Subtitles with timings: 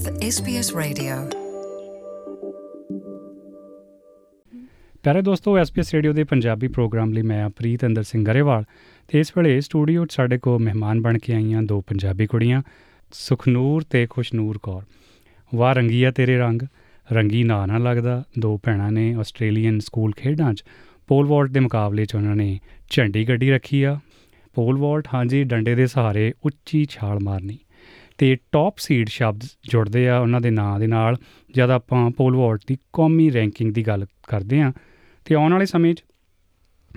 [0.00, 1.38] with SBS Radio.
[5.02, 8.64] ਪਿਆਰੇ ਦੋਸਤੋ SPS radio ਦੇ ਪੰਜਾਬੀ ਪ੍ਰੋਗਰਾਮ ਲਈ ਮੈਂ ਪ੍ਰੀਤ ਅੰਦਰ ਸਿੰਘ ਗਰੇਵਾਲ
[9.08, 12.62] ਤੇ ਇਸ ਵੇਲੇ ਸਟੂਡੀਓ 'ਚ ਸਾਡੇ ਕੋਲ ਮਹਿਮਾਨ ਬਣ ਕੇ ਆਈਆਂ ਦੋ ਪੰਜਾਬੀ ਕੁੜੀਆਂ,
[13.12, 14.82] ਸੁਖਨੂਰ ਤੇ ਖੁਸ਼ਨੂਰ ਕੌਰ।
[15.54, 16.62] ਵਾਹ ਰੰਗੀਆ ਤੇਰੇ ਰੰਗ।
[17.12, 20.64] ਰੰਗੀ ਨਾਂ ਨਾ ਲੱਗਦਾ। ਦੋ ਭੈਣਾਂ ਨੇ ਆਸਟ੍ਰੇਲੀਅਨ ਸਕੂਲ ਖੇਡਾਂ 'ਚ
[21.06, 22.60] ਪੋਲ ਵਾਲਟ ਦੇ ਮੁਕਾਬਲੇ 'ਚ ਉਹਨਾਂ ਨੇ
[22.90, 23.98] ਝੰਡੀ ਗੱਡੀ ਰੱਖੀ ਆ।
[24.54, 27.58] ਪੋਲ ਵਾਲਟ, ਹਾਂਜੀ, ਡੰਡੇ ਦੇ ਸਹਾਰੇ ਉੱਚੀ ਛਾਲ ਮਾਰਨੀ।
[28.20, 31.16] ਤੇ ਟੌਪ ਸੀਡ ਸ਼ਬਦ ਜੁੜਦੇ ਆ ਉਹਨਾਂ ਦੇ ਨਾਂ ਦੇ ਨਾਲ।
[31.54, 34.72] ਜਦ ਆਪਾਂ ਪੋਲ ਵਾਲਟ ਦੀ ਕੌਮੀ ਰੈਂਕਿੰਗ ਦੀ ਗੱਲ ਕਰਦੇ ਆ
[35.26, 36.04] ਤੇ ਆਉਣ ਵਾਲੇ ਸਮੇਂ 'ਚ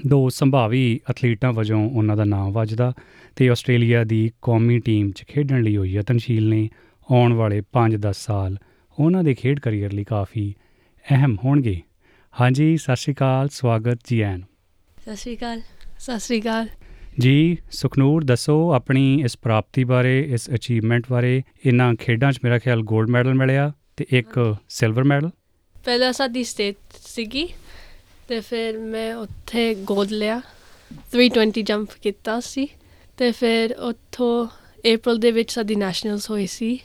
[0.08, 2.92] ਦੋ ਸੰਭਾਵੀ ਐਥਲੀਟਾਂ ਵਜੋਂ ਉਹਨਾਂ ਦਾ ਨਾਮ ਵੱਜਦਾ
[3.36, 6.68] ਤੇ ਆਸਟ੍ਰੇਲੀਆ ਦੀ ਕੌਮੀ ਟੀਮ 'ਚ ਖੇਡਣ ਲਈ ਹੋਈ ਯਤਨਸ਼ੀਲ ਨੇ।
[7.10, 8.58] ਆਉਣ ਵਾਲੇ 5-10 ਸਾਲ
[8.98, 10.54] ਉਹਨਾਂ ਦੇ ਖੇਡ ਕੈਰੀਅਰ ਲਈ ਕਾਫੀ
[11.06, 11.82] ਅਹਿਮ ਹੋਣਗੇ।
[12.34, 14.48] ਹਾਂਜੀ, ਸਤਿ ਸ਼੍ਰੀ ਅਕਾਲ, ਸਵਾਗਤ ਜੀ ਆਇਆਂ ਨੂੰ
[14.98, 15.62] ਸਤਿ ਸ਼੍ਰੀ ਅਕਾਲ,
[16.00, 16.68] ਸਤਿ ਸ਼੍ਰੀ ਅਕਾਲ।
[17.20, 22.80] ਜੀ ਸੁਖਨੂਰ ਦੱਸੋ ਆਪਣੀ ਇਸ ਪ੍ਰਾਪਤੀ ਬਾਰੇ ਇਸ ਅਚੀਵਮੈਂਟ ਬਾਰੇ ਇਹਨਾਂ ਖੇਡਾਂ 'ਚ ਮੇਰਾ ਖਿਆਲ
[22.80, 25.30] 골ਡ ਮੈਡਲ ਮਿਲਿਆ ਤੇ ਇੱਕ ਸਿਲਵਰ ਮੈਡਲ
[25.86, 27.50] ਪਹਿਲਾਂ ਸਾਡੀ ਸਟੇਟ ਸੀਗੀ
[28.28, 30.42] ਤੇ ਫਿਰ ਮੈਂ ਉੱਥੇ 골ਡ ਲਿਆ
[31.18, 32.68] 320 ਜੰਪ ਕੀਤਾ ਸੀ
[33.18, 34.48] ਤੇ ਫਿਰ ਉੱਥੋਂ
[34.94, 36.80] April ਦੇ ਵਿੱਚ ਸਾਡੀ ਨੈਸ਼ਨਲਸ ਹੋਈ ਸੀ।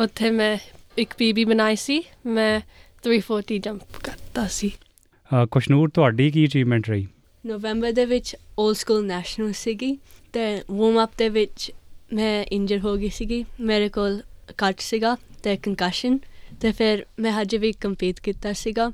[0.00, 0.58] ਉੱਥੇ ਮੈਂ
[0.98, 2.60] ਇੱਕ ਪੀਬੀ ਬਣਾਈ ਸੀ ਮੈਂ
[3.08, 7.06] 340 ਜੰਪ ਕਰਤਾ ਸੀ। ਅ, ਖੁਸ਼ਨੂਰ ਤੁਹਾਡੀ ਕੀ ਅਚੀਵਮੈਂਟ ਰਹੀ?
[7.46, 9.98] ਨਵੰਬਰ ਦੇ ਵਿੱਚ 올ਡ ਸਕੂਲ ਨੈਸ਼ਨਲ ਸੀਗੀ
[10.32, 11.72] ਤੇ ਵਾਰਮ ਅਪ ਦੇ ਵਿੱਚ
[12.12, 14.22] ਮੈਂ ਇੰਜਰ ਹੋ ਗਈ ਸੀਗੀ ਮੇਰੇ ਕੋਲ
[14.58, 16.18] ਕੱਟ ਸੀਗਾ ਤੇ ਕੰਕਸ਼ਨ
[16.60, 18.92] ਤੇ ਫਿਰ ਮੈਂ ਹਜੇ ਵੀ ਕੰਪੀਟ ਕੀਤਾ ਸੀਗਾ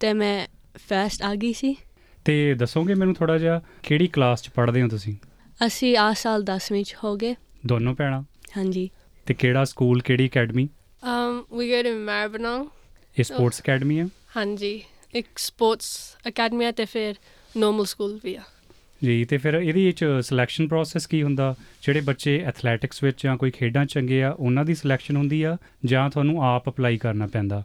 [0.00, 1.76] ਤੇ ਮੈਂ ਫਸਟ ਆ ਗਈ ਸੀ।
[2.24, 5.14] ਤੇ ਦੱਸੋਗੇ ਮੈਨੂੰ ਥੋੜਾ ਜਿਹਾ ਕਿਹੜੀ ਕਲਾਸ 'ਚ ਪੜ੍ਹਦੇ ਹੋ ਤੁਸੀਂ?
[5.66, 7.34] ਅਸੀਂ ਆ ਸਾਲ 10ਵੀਂ ਚ ਹੋ ਗਏ।
[7.66, 8.22] ਦੋਨੋਂ ਭੈਣਾਂ?
[8.56, 8.90] ਹਾਂਜੀ।
[9.26, 10.68] ਤੇ ਕਿਹੜਾ ਸਕੂਲ ਕਿਹੜੀ academy
[11.02, 12.68] um we go to Maribyrnong.
[13.18, 14.82] ਇਹ ਸਪੋਰਟਸ ਅਕੈਡਮੀ ਹੈ ਹਾਂਜੀ।
[15.14, 17.14] ਇੱਕ ਸਪੋਰਟਸ ਅਕੈਡਮੀ ਹੈ ਤੇ ਫਿਰ
[17.56, 18.42] ਨਾਰਮਲ ਸਕੂਲ ਵੀ ਆ।
[19.04, 21.54] ਜੀ ਤੇ ਫਿਰ ਇਹਦੇ ਵਿੱਚ ਸਿਲੈਕਸ਼ਨ ਪ੍ਰੋਸੈਸ ਕੀ ਹੁੰਦਾ?
[21.82, 26.10] ਜਿਹੜੇ ਬੱਚੇ ਐਥਲੈਟਿਕਸ ਵਿੱਚ ਜਾਂ ਕੋਈ ਖੇਡਾਂ ਚੰਗੇ ਆ ਉਹਨਾਂ ਦੀ ਸਿਲੈਕਸ਼ਨ ਹੁੰਦੀ ਆ ਜਾਂ
[26.10, 27.62] ਤੁਹਾਨੂੰ ਆਪ ਅਪਲਾਈ ਕਰਨਾ ਪੈਂਦਾ?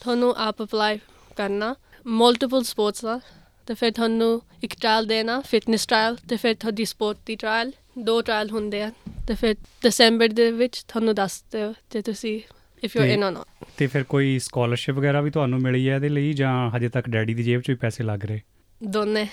[0.00, 0.98] ਤੁਹਾਨੂੰ ਆਪ ਅਪਲਾਈ
[1.36, 1.74] ਕਰਨਾ
[2.06, 3.20] ਮਲਟੀਪਲ ਸਪੋਰਟਸ ਦਾ।
[3.66, 8.22] ਤੇ ਫਿਰ ਤੁਹਾਨੂੰ ਇੱਕ ਟ੍ਰਾਇਲ ਦੇਣਾ ਫਿਟਨੈਸ ਟ੍ਰਾਇਲ ਤੇ ਫਿਰ ਤੁਹਾਡੀ ਸਪੋਰਟ ਦੀ ਟ੍ਰਾਇਲ ਦੋ
[8.22, 8.92] ਟ੍ਰਾਇਲ ਹੁੰਦੇ ਆ।
[9.28, 9.54] ਤੇ ਫਿਰ
[9.84, 12.40] ਦਸੰਬਰ ਦੇ ਵਿੱਚ ਤੁਹਾਨੂੰ ਦੱਸਦੇ ਜੇ ਤੁਸੀਂ
[12.84, 15.94] ਇਫ ਯੂ ਤੇ- ਇਨ অর ਨਾਟ ਤੇ ਫਿਰ ਕੋਈ ਸਕਾਲਰਸ਼ਿਪ ਵਗੈਰਾ ਵੀ ਤੁਹਾਨੂੰ ਮਿਲੀ ਹੈ
[15.94, 18.40] ਇਹਦੇ ਲਈ ਜਾਂ ਹਜੇ ਤੱਕ ਡੈਡੀ ਦੀ ਜੇਬ 'ਚ ਵੀ ਪੈਸੇ ਲੱਗ ਰਹੇ?
[18.88, 19.28] ਦੋਨੇ।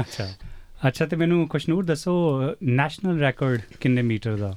[0.00, 0.32] ਅੱਛਾ।
[0.88, 2.12] ਅੱਛਾ ਤੇ ਮੈਨੂੰ ਖੁਸ਼ਨੂਰ ਦੱਸੋ
[2.62, 4.56] ਨੈਸ਼ਨਲ ਰੈਕੋਰਡ ਕਿੰਨੇ ਮੀਟਰ ਦਾ?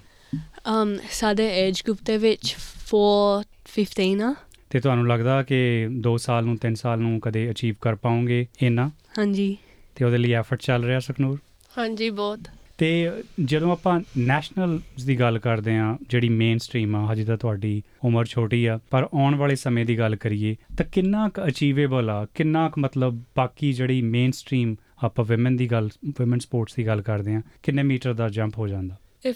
[0.71, 2.55] um ਸਾਡੇ ਏਜ ਗਰੁੱਪ ਦੇ ਵਿੱਚ
[2.91, 4.35] 415 ਆ।
[4.69, 8.91] ਤੇ ਤੁਹਾਨੂੰ ਲੱਗਦਾ ਕਿ 2 ਸਾਲ ਨੂੰ 3 ਸਾਲ ਨੂੰ ਕਦੇ ਅਚੀਵ ਕਰ ਪਾਓਗੇ ਇੰਨਾ
[9.17, 9.57] ਹਾਂਜੀ।
[9.95, 11.37] ਤੇ ਉਹਦੇ ਲਈ ਐਫਰਟ ਚੱਲ ਰਿਹਾ ਸੁਖਨੂਰ?
[11.77, 12.39] ਹਾਂਜੀ ਬਹੁਤ।
[12.77, 13.11] ਤੇ
[13.45, 18.25] ਜਦੋਂ ਆਪਾਂ ਨੈਸ਼ਨਲ ਦੀ ਗੱਲ ਕਰਦੇ ਆ ਜਿਹੜੀ ਮੇਨ ਸਟ੍ਰੀਮ ਆ ਹਜੇ ਤਾਂ ਤੁਹਾਡੀ ਉਮਰ
[18.25, 22.69] ਛੋਟੀ ਆ ਪਰ ਆਉਣ ਵਾਲੇ ਸਮੇਂ ਦੀ ਗੱਲ ਕਰੀਏ ਤਾਂ ਕਿੰਨਾ ਕੁ ਅਚੀਵੇਬਲ ਆ ਕਿੰਨਾ
[22.69, 25.89] ਕੁ ਮਤਲਬ ਬਾਕੀ ਜਿਹੜੀ ਮੇਨ ਸਟ੍ਰੀਮ ਆਪਾਂ ਔਮਨ ਦੀ ਗੱਲ
[26.21, 28.95] ਔਮਨ ਸਪੋਰਟਸ ਦੀ ਗੱਲ ਕਰਦੇ ਆ ਕਿੰਨੇ ਮੀਟਰ ਦਾ ਜੰਪ ਹੋ ਜਾਂਦਾ?
[29.29, 29.35] If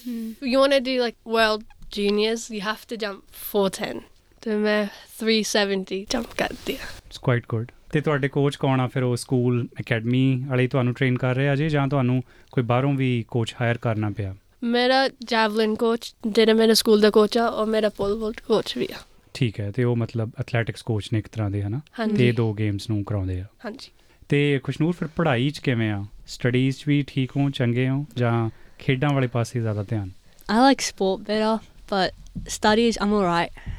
[0.51, 1.63] you want to do like world
[1.97, 3.21] juniors you have to jump
[3.55, 4.01] 410
[4.41, 4.87] ਤੇ ਮੈਂ
[5.23, 8.87] 370 ਜੰਪ ਕਰਦੀ ਆ ਇਟਸ ਕੁਆਇਟ ਗੁੱਡ ਤੇ ਤੁਹਾਡੇ ਕੋਚ ਕੌਣ ਆ?
[8.87, 12.93] ਫਿਰ ਉਹ ਸਕੂਲ ਅਕੈਡਮੀ ਵਾਲੇ ਤੁਹਾਨੂੰ ਟ੍ਰੇਨ ਕਰ ਰਹੇ ਆ ਜੇ ਜਾਂ ਤੁਹਾਨੂੰ ਕੋਈ ਬਾਹਰੋਂ
[12.93, 14.35] ਵੀ ਕੋਚ ਹਾਇਰ ਕਰਨਾ ਪਿਆ?
[14.63, 18.87] ਮੇਰਾ ਜੈਵਲਿਨ ਕੋਚ ਜਿਹੜਾ ਮੇਰੇ ਸਕੂਲ ਦਾ ਕੋਚ ਆ ਉਹ ਮੇਰਾ ਪੋਲ ਵੋਲਟ ਕੋਚ ਵੀ
[18.93, 18.97] ਆ।
[19.33, 21.79] ਠੀਕ ਹੈ ਤੇ ਉਹ ਮਤਲਬ ਐਥਲੈਟਿਕਸ ਕੋਚ ਨੇ ਇੱਕ ਤਰ੍ਹਾਂ ਦੇ ਹਨਾ?
[22.17, 23.91] ਤੇ ਦੋ ਗੇਮਸ ਨੂੰ ਕਰਾਉਂਦੇ ਆ। ਹਾਂਜੀ।
[24.29, 26.05] ਤੇ ਖੁਸ਼ਨੂਰ ਫਿਰ ਪੜ੍ਹਾਈ 'ਚ ਕਿਵੇਂ ਆ?
[26.27, 30.11] ਸਟੱਡੀਜ਼ 'ਚ ਵੀ ਠੀਕ ਹੋ ਚੰਗੇ ਹੋ ਜਾਂ ਖੇਡਾਂ ਵਾਲੇ ਪਾਸੇ ਜ਼ਿਆਦਾ ਧਿਆਨ?
[30.49, 31.55] I like sport better
[31.91, 33.71] but studies I'm alright.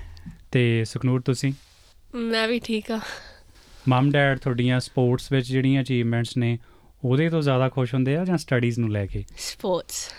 [0.53, 1.53] ਤੇ ਸੁਖਨੂਰ ਤੁਸੀਂ?
[2.15, 3.01] ਮੈਂ ਵੀ ਠੀਕ ਆ।
[3.89, 6.59] ਮਮ ਡੈਡ ਤੁਹਾਡੀਆਂ ਸਪੋਰਟਸ ਵਿੱਚ ਜਿਹੜੀਆਂ ਅਚੀਵਮੈਂਟਸ ਨੇ
[7.05, 9.21] ਉਹਦੇ ਤੋਂ ਜ਼ਿਆਦਾ ਖੁਸ਼ ਹੁੰਦੇ ਆ ਜਾਂ ਸਟੱਡੀਜ਼ ਨੂੰ ਲੈ ਕੇ?
[9.21, 10.15] Sports.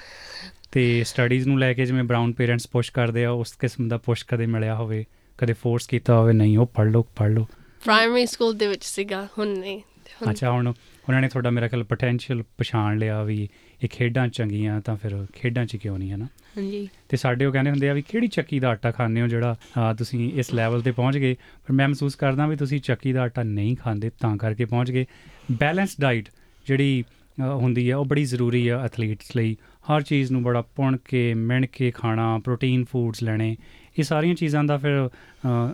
[0.71, 4.25] ਤੇ ਸਟੱਡੀਜ਼ ਨੂੰ ਲੈ ਕੇ ਜਿਵੇਂ ਬ੍ਰਾਊਨ ਪੇਰੈਂਟਸ ਪੁਸ਼ ਕਰਦੇ ਆ ਉਸ ਕਿਸਮ ਦਾ ਪੁਸ਼
[4.25, 5.05] ਕਦੇ ਮਿਲਿਆ ਹੋਵੇ?
[5.37, 7.43] ਕਦੇ ਫੋਰਸ ਕੀਤਾ ਹੋਵੇ ਨਹੀਂ ਉਹ ਪੜ੍ਹ ਲਓ ਪੜ੍ਹ ਲਓ।
[7.85, 9.81] ਪ੍ਰਾਇਮਰੀ ਸਕੂਲ ਦੇ ਵਿੱਚ ਸੀਗਾ ਹੁਣ ਨਹੀਂ।
[10.29, 13.47] ਅੱਛਾ ਹੁਣ ਉਹਨਾਂ ਨੇ ਤੁਹਾਡਾ ਮੇਰਾ ਖਿਆਲ ਪੋਟੈਂਸ਼ੀਅਲ ਪਛਾਣ ਲਿਆ ਵੀ
[13.83, 16.25] ਇਹ ਖੇਡਾਂ ਚੰਗੀਆਂ ਤਾਂ ਫਿਰ ਖੇਡਾਂ 'ਚ ਕਿਉਂ ਨਹੀਂ ਹੈ ਨਾ?
[16.57, 19.55] ਹਾਂਜੀ। ਤੇ ਸਾਡੇ ਉਹ ਕਹਿੰਦੇ ਹੁੰਦੇ ਆ ਵੀ ਕਿਹੜੀ ਚੱਕੀ ਦਾ ਆਟਾ ਖਾਂਦੇ ਹੋ ਜਿਹੜਾ
[19.97, 21.33] ਤੁਸੀਂ ਇਸ ਲੈਵਲ ਤੇ ਪਹੁੰਚ ਗਏ?
[21.33, 25.05] ਪਰ ਮੈਂ ਮਹਿਸੂਸ ਕਰਦਾ ਵੀ ਤੁਸੀਂ ਚੱਕੀ ਦਾ ਆਟਾ ਨਹੀਂ ਖਾਂਦੇ ਤਾਂ ਕਰਕੇ ਪਹੁੰਚ ਗਏ।
[25.51, 26.29] ਬੈਲੈਂਸ ਡਾਈਟ
[26.67, 27.03] ਜਿਹੜੀ
[27.41, 29.55] ਹੁੰਦੀ ਆ ਉਹ ਬੜੀ ਜ਼ਰੂਰੀ ਆ ਐਥਲੀਟਸ ਲਈ।
[29.91, 33.55] ਹਰ ਚੀਜ਼ ਨੂੰ ਬੜਾ ਪੁਣ ਕੇ ਮਿਣ ਕੇ ਖਾਣਾ ਪ੍ਰੋਟੀਨ ਫੂਡਸ ਲੈਣੇ
[33.99, 35.09] ਇਹ ਸਾਰੀਆਂ ਚੀਜ਼ਾਂ ਦਾ ਫਿਰ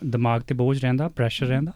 [0.06, 1.72] ਦਿਮਾਗ ਤੇ ਬੋਝ ਰਹਿੰਦਾ ਪ੍ਰੈਸ਼ਰ ਰਹਿੰਦਾ।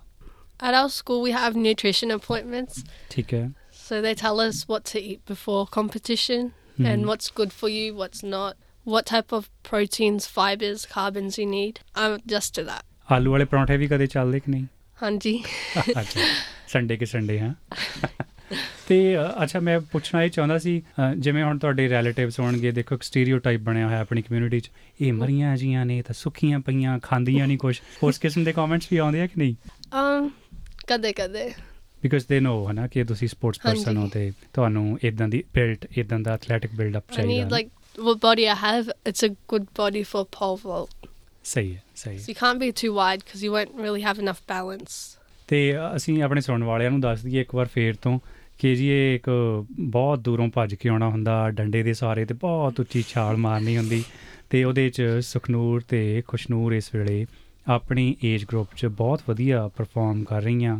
[0.60, 3.48] at our school we have nutrition appointments ਠੀਕ ਹੈ
[3.80, 6.46] so they tell us what to eat before competition
[6.80, 11.46] hmm, and what's good for you what's not what type of proteins fibers carbons you
[11.52, 14.66] need i'm just to that ਆਲੂ ਵਾਲੇ ਪਰੌਂਠੇ ਵੀ ਕਦੇ ਚੱਲਦੇ ਕਿ ਨਹੀਂ
[15.02, 15.42] ਹਾਂਜੀ
[16.00, 16.20] ਅੱਛਾ
[16.68, 17.54] ਸੰਡੇ ਕੇ ਸੰਡੇ ਹਾਂ
[18.88, 22.94] ਤੇ ਅ, ਅੱਛਾ ਮੈਂ ਪੁੱਛਣਾ ਇਹ ਚਾਹੁੰਦਾ ਸੀ ਅ, ਜਿਵੇਂ ਹੁਣ ਤੁਹਾਡੇ ਰਿਲੇਟਿਵਸ ਹੋਣਗੇ ਦੇਖੋ
[22.94, 27.46] ਇੱਕ ਸਟੀਰੀਓਟਾਈਪ ਬਣਿਆ ਹੋਇਆ ਆਪਣੀ ਕਮਿਊਨਿਟੀ 'ਚ ਇਹ ਮਰੀਆਂ ਜੀਆਂ ਨੇ ਤਾਂ ਸੁੱਖੀਆਂ ਪਈਆਂ ਖਾਂਦੀਆਂ
[27.46, 29.54] ਨਹੀਂ ਕੁਝ ਉਸ ਕਿਸਮ ਦੇ ਕਮੈਂਟਸ ਵੀ ਆਉਂਦੇ ਆ ਕਿ ਨਹੀਂ
[29.98, 30.28] um
[30.87, 31.51] ਕਦੇ ਕਦੇ
[32.01, 36.19] ਬਿਕਾਜ਼ ਦੇ ਨੋ ਹਨਾ ਕਿ ਤੁਸੀਂ ਸਪੋਰਟਸ ਪਰਸਨ ਹੋ। ਤੇ ਤੁਹਾਨੂੰ ਇਦਾਂ ਦੀ ਬਿਲਡ ਇਦਾਂ
[36.19, 37.69] ਦਾ ਐਥਲੈਟਿਕ ਬਿਲਡ ਅਪ i ਚਾਹੀਦਾ need ਹੈ। like
[38.05, 41.09] what body i have it's a good body for pole vault
[41.43, 44.41] ਸਹੀ ਹੈ ਸਹੀ So you can't be too wide because you won't really have enough
[44.53, 45.19] balance.
[45.47, 48.19] ਤੇ ਅਸੀਂ ਆਪਣੇ ਸੁਣਨ ਵਾਲਿਆਂ ਨੂੰ ਦੱਸ ਦਈਏ ਇੱਕ ਵਾਰ ਫੇਰ ਤੋਂ
[48.59, 49.29] ਕਿ ਜੀ ਇਹ ਇੱਕ
[49.79, 54.03] ਬਹੁਤ ਦੂਰੋਂ ਭੱਜ ਕੇ ਆਉਣਾ ਹੁੰਦਾ ਡੰਡੇ ਦੇ ਸਾਰੇ ਤੇ ਬਹੁਤ ਉੱਚੀ ਛਾਲ ਮਾਰਨੀ ਹੁੰਦੀ
[54.49, 57.25] ਤੇ ਉਹਦੇ 'ਚ ਸੁਖਨੂਰ ਤੇ ਖੁਸ਼ਨੂਰ ਇਸ ਵੇਲੇ
[57.67, 60.77] ਆਪਣੀ ਏਜ ਗਰੁੱਪ 'ਚ ਬਹੁਤ ਵਧੀਆ ਪਰਫਾਰਮ ਕਰ ਰਹੀਆਂ।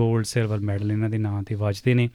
[0.00, 2.10] 골ਡ ਸਿਲਵਰ ਮੈਡਲ ਇਹਨਾਂ ਦੇ ਨਾਂ ਤੇ ਵੱਜਦੇ ਨੇ।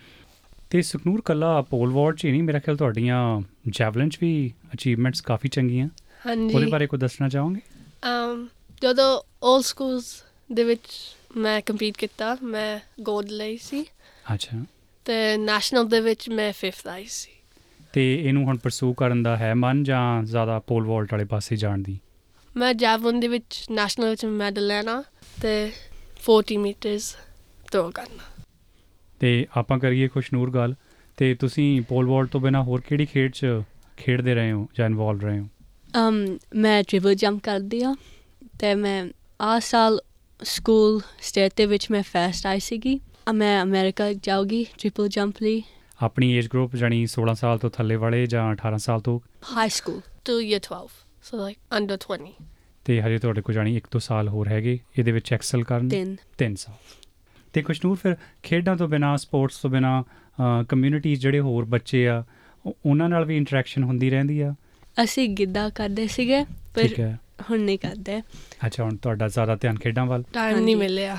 [0.70, 5.22] ਤੇ ਸੁਖਨੂਰ ਕੱਲਾ ਪੋਲ ਵਾਰਡ 'ਚ ਹੀ ਨਹੀਂ ਮੇਰਾ ਖਿਆਲ ਤੁਹਾਡੀਆਂ ਜੈਵਲਿਨ 'ਚ ਵੀ ਅਚੀਵਮੈਂਟਸ
[5.22, 5.90] ਕਾਫੀ ਚੰਗੀਆਂ।
[6.26, 7.62] ਹਾਂਜੀ। ਉਹਦੇ ਬਾਰੇ ਕੁਝ ਦੱਸਣਾ ਚਾਹੋਗੇ?
[8.08, 8.48] ਅਮ
[8.82, 10.82] ਜਦੋਂ 올 ਸਕੂਲਸ ਦੇ ਵਿੱਚ
[11.38, 13.86] ਮੈਂ ਕੰਪੀਟ ਕੀਤਾ ਮੈਂ ਗੋਲਡ ਲਈ ਸੀ।
[14.34, 14.66] ਅੱਛਾ।
[15.06, 17.32] ਤੇ ਨੈਸ਼ਨਲ ਦੇ ਵਿੱਚ ਮੈਂ 5th ਆਈ ਸੀ।
[17.94, 21.78] ਤੇ ਇਹਨੂੰ ਹੁਣ ਪਰਸੂ ਕਰਨ ਦਾ ਹੈ ਮਨ ਜਾਂ ਜ਼ਿਆਦਾ ਪੋਲ ਵਾਲਟ ਵਾਲੇ ਪਾਸੇ ਜਾਣ
[21.78, 22.00] ਦੀ?
[22.58, 25.04] ਮੈਂ ਜੈਵਲਿਨ ਦੇ ਵਿੱਚ ਨੈਸ਼ਨਲ ਵਿੱਚ ਮੈਡਲ ਲੈਣਾ
[25.42, 25.72] ਤੇ
[26.30, 27.16] 40 ਮੀਟਰਸ
[27.72, 28.44] ਥਰੋ ਕਰਨਾ।
[29.20, 30.76] ਤੇ ਆਪਾਂ ਕਰੀਏ ਖੁਸ਼ਨੂਰ ਗੱਲ
[31.18, 33.48] ਤੇ ਤੁਸੀਂ ਪੋਲ ਵਾਲਟ ਤੋਂ ਬਿਨਾ ਹੋਰ ਕਿਹੜੀ ਖੇਡ 'ਚ
[33.98, 35.48] ਖੇਡਦੇ ਰਹੇ ਹੋ ਜਾਂ ਇਨਵੋਲਵ ਰਹੇ ਹੋ?
[35.88, 37.96] um ਮੈਂ ਟ੍ਰਿਪਲ ਜੰਪ ਕਰਦੀ ਆ
[38.60, 39.08] ਤੇ ਮੈਂ
[39.42, 40.02] ਆ ਸਾਲ
[40.44, 43.00] ਸਕੂਲ ਸਟੇਟ ਦੇ ਵਿੱਚ ਮੈਂ ਫਸਟ ਆਈ ਸੀਗੀ।
[43.34, 45.64] ਮੈਂ ਅਮਰੀਕਾ ਜਾਊਗੀ ਟ੍ਰਿਪਲ ਜੰਪ ਲਈ।
[46.02, 49.20] ਆਪਣੀ ਏਜ ਗਰੁੱਪ ਜਾਨੀ 16 ਸਾਲ ਤੋਂ ਥੱਲੇ ਵਾਲੇ ਜਾਂ 18 ਸਾਲ ਤੋਂ
[49.54, 52.32] high school to year 12 so like under 20
[52.86, 56.56] ਤੇ ਹਜੇ ਤੁਹਾਡੇ ਕੋਲ ਜਾਨੀ 1-2 ਸਾਲ ਹੋਰ ਹੈਗੇ ਇਹਦੇ ਵਿੱਚ ਐਕਸਲ ਕਰਨ ਤਿੰਨ। 3
[56.56, 56.76] ਸਾਲ।
[57.54, 60.04] ਤੇ ਖੁਸ਼ਨੂਰ ਫਿਰ ਖੇਡਾਂ ਤੋਂ ਬਿਨਾ ਸਪੋਰਟਸ ਤੋਂ ਬਿਨਾ
[60.70, 62.24] ਕਮਿਊਨਿਟੀਜ਼ ਜਿਹੜੇ ਹੋਰ ਬੱਚੇ ਆ
[62.66, 64.56] ਉਹ- ਉਹਨਾਂ ਨਾਲ ਵੀ ਇੰਟਰੈਕਸ਼ਨ ਹੁੰਦੀ ਰਹਿੰਦੀ ਆ?
[65.04, 66.88] ਅਸੀਂ ਗਿੱਧਾ ਕਰਦੇ ਸੀਗੇ ਪਰ
[67.50, 68.22] ਹੁਣ ਨਹੀਂ ਕਰਦੇ।
[68.66, 70.24] ਅੱਛਾ ਹੁਣ ਤੁਹਾਡਾ ਜ਼ਿਆਦਾ ਧਿਆਨ ਖੇਡਾਂ ਵੱਲ?
[70.34, 71.18] ਟਾਈਮ। ਨਹੀਂ ਮਿਲਿਆ।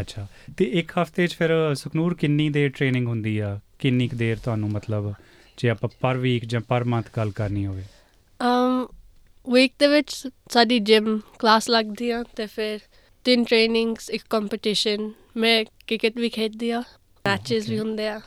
[0.00, 0.26] ਅੱਛਾ
[0.56, 3.60] ਤੇ ਇੱਕ ਹਫ਼ਤੇ 'ਚ ਫਿਰ ਸੁਖਨੂਰ ਕਿੰਨੀ ਦੇਰ ਟ੍ਰੇਨਿੰਗ ਹੁੰਦੀ ਆ?
[3.78, 5.14] ਕਿੰਨੀ ਕੁ ਦੇਰ ਤੁਹਾਨੂੰ ਮਤਲਬ
[5.58, 7.82] ਜੇ ਆਪਾਂ ਪਰ ਵੀਕ ਜਾਂ ਪਰ ਮੰਥ ਗੱਲ ਕਰਨੀ ਹੋਵੇ?
[8.40, 8.94] um
[9.52, 12.78] ਵੀਕ ਦੇ ਵਿੱਚ ਸਾਡੀ ਜਿਮ ਕਲਾਸ ਲੱਗਦੀ ਆ ਤੇ ਫਿਰ
[13.24, 16.82] ਤਿੰਨ ਟ੍ਰੇਨਿੰਗਸ ਇੱਕ ਕੰਪੀਟੀਸ਼ਨ ਮੈਂ ਕ੍ਰਿਕਟ ਵੀ ਖੇਡਦੀ ਆ
[17.26, 17.78] ਮੈਚਸ ਵੀ.
[17.78, 18.20] ਹੁੰਦੇ ਆ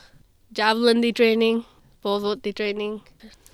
[0.52, 1.62] ਜੈਵਲਿਨ ਦੀ ਟ੍ਰੇਨਿੰਗ
[2.02, 2.98] ਪੋਲਵੋਟ ਦੀ ਟ੍ਰੇਨਿੰਗ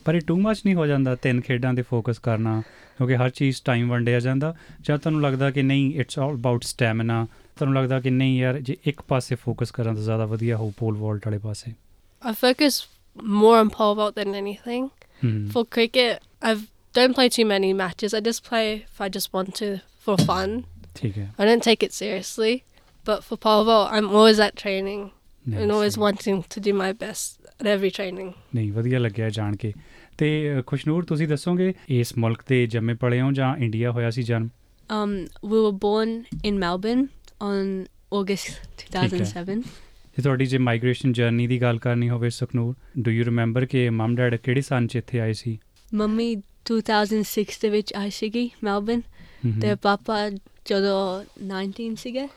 [0.05, 2.63] ਪਰ ਇਹ ਟੂ ਮੱਚ ਨਹੀਂ ਹੋ ਜਾਂਦਾ ਤਿੰਨ ਖੇਡਾਂ ਤੇ ਫੋਕਸ ਕਰਨਾ
[2.97, 7.27] ਕਿਉਂਕਿ ਹਰ ਚੀਜ਼ ਟਾਈਮ ਵੰਡਿਆ ਜਾਂਦਾ। ਜਾਂ ਤੁਹਾਨੂੰ ਲੱਗਦਾ ਕਿ ਨਹੀਂ ਇਟਸ ਆਲ ਅਬਾਊਟ ਸਟੈਮਿਨਾ
[7.57, 10.97] ਤੁਹਾਨੂੰ ਲੱਗਦਾ ਕਿ ਨਹੀਂ ਯਾਰ ਜੇ ਇੱਕ ਪਾਸੇ ਫੋਕਸ ਕਰਾਂ ਤਾਂ ਜ਼ਿਆਦਾ ਵਧੀਆ ਹੋਊ ਪੋਲ
[10.97, 11.73] ਵਾਲਟ ਵਾਲੇ ਪਾਸੇ।
[12.31, 12.73] I focus
[13.23, 14.87] more on pole vault than anything.
[15.25, 16.19] ਹੂੰ। For cricket,
[16.51, 16.59] I
[16.95, 18.15] don't play too many matches.
[18.15, 19.69] I just play if I just want to
[20.07, 20.63] for fun.
[20.95, 22.55] ਠੀਕ ਹੈ I don't take it seriously.
[23.05, 25.01] But for pole vault, I'm always at training
[25.45, 28.31] and always wanting to do my best at every training.
[28.55, 29.73] ਨਹੀਂ ਵਧੀਆ ਲੱਗਿਆ ਜਾਣ ਕੇ
[30.19, 30.29] ਤੇ
[30.67, 34.49] ਖੁਸ਼ਨੂਰ ਤੁਸੀਂ ਦੱਸੋਗੇ ਇਸ ਮੁਲਕ ਦੇ ਜੰਮੇ ਪਲੇ ਹੋ ਜਾਂ ਇੰਡੀਆ ਹੋਇਆ ਸੀ ਜਨਮ
[34.91, 35.13] um
[35.51, 36.11] we were born
[36.49, 37.05] in Melbourne
[37.43, 37.69] on
[38.13, 39.61] August 2007
[40.17, 44.15] ਜੇ ਤੁਹਾਡੀ ਜੇ ਮਾਈਗ੍ਰੇਸ਼ਨ ਜਰਨੀ ਦੀ ਗੱਲ ਕਰਨੀ ਹੋਵੇ ਸੁਖਨੂਰ ਡੂ ਯੂ ਰਿਮੈਂਬਰ ਕਿ ਮਮ
[44.17, 45.59] ਡੈਡ ਕਿਹੜੇ ਸਾਲ 'ਚ ਇੱਥੇ ਆਏ ਸੀ
[45.95, 46.35] ਮੰਮੀ
[46.67, 49.01] 2006 ਦੇ ਵਿੱਚ ਆਈ ਸੀਗੀ ਮੈਲਬਨ
[49.61, 50.19] ਤੇ ਪਾਪਾ
[50.67, 50.99] ਜਦੋਂ
[51.49, 52.29] 19 ਸੀਗੇ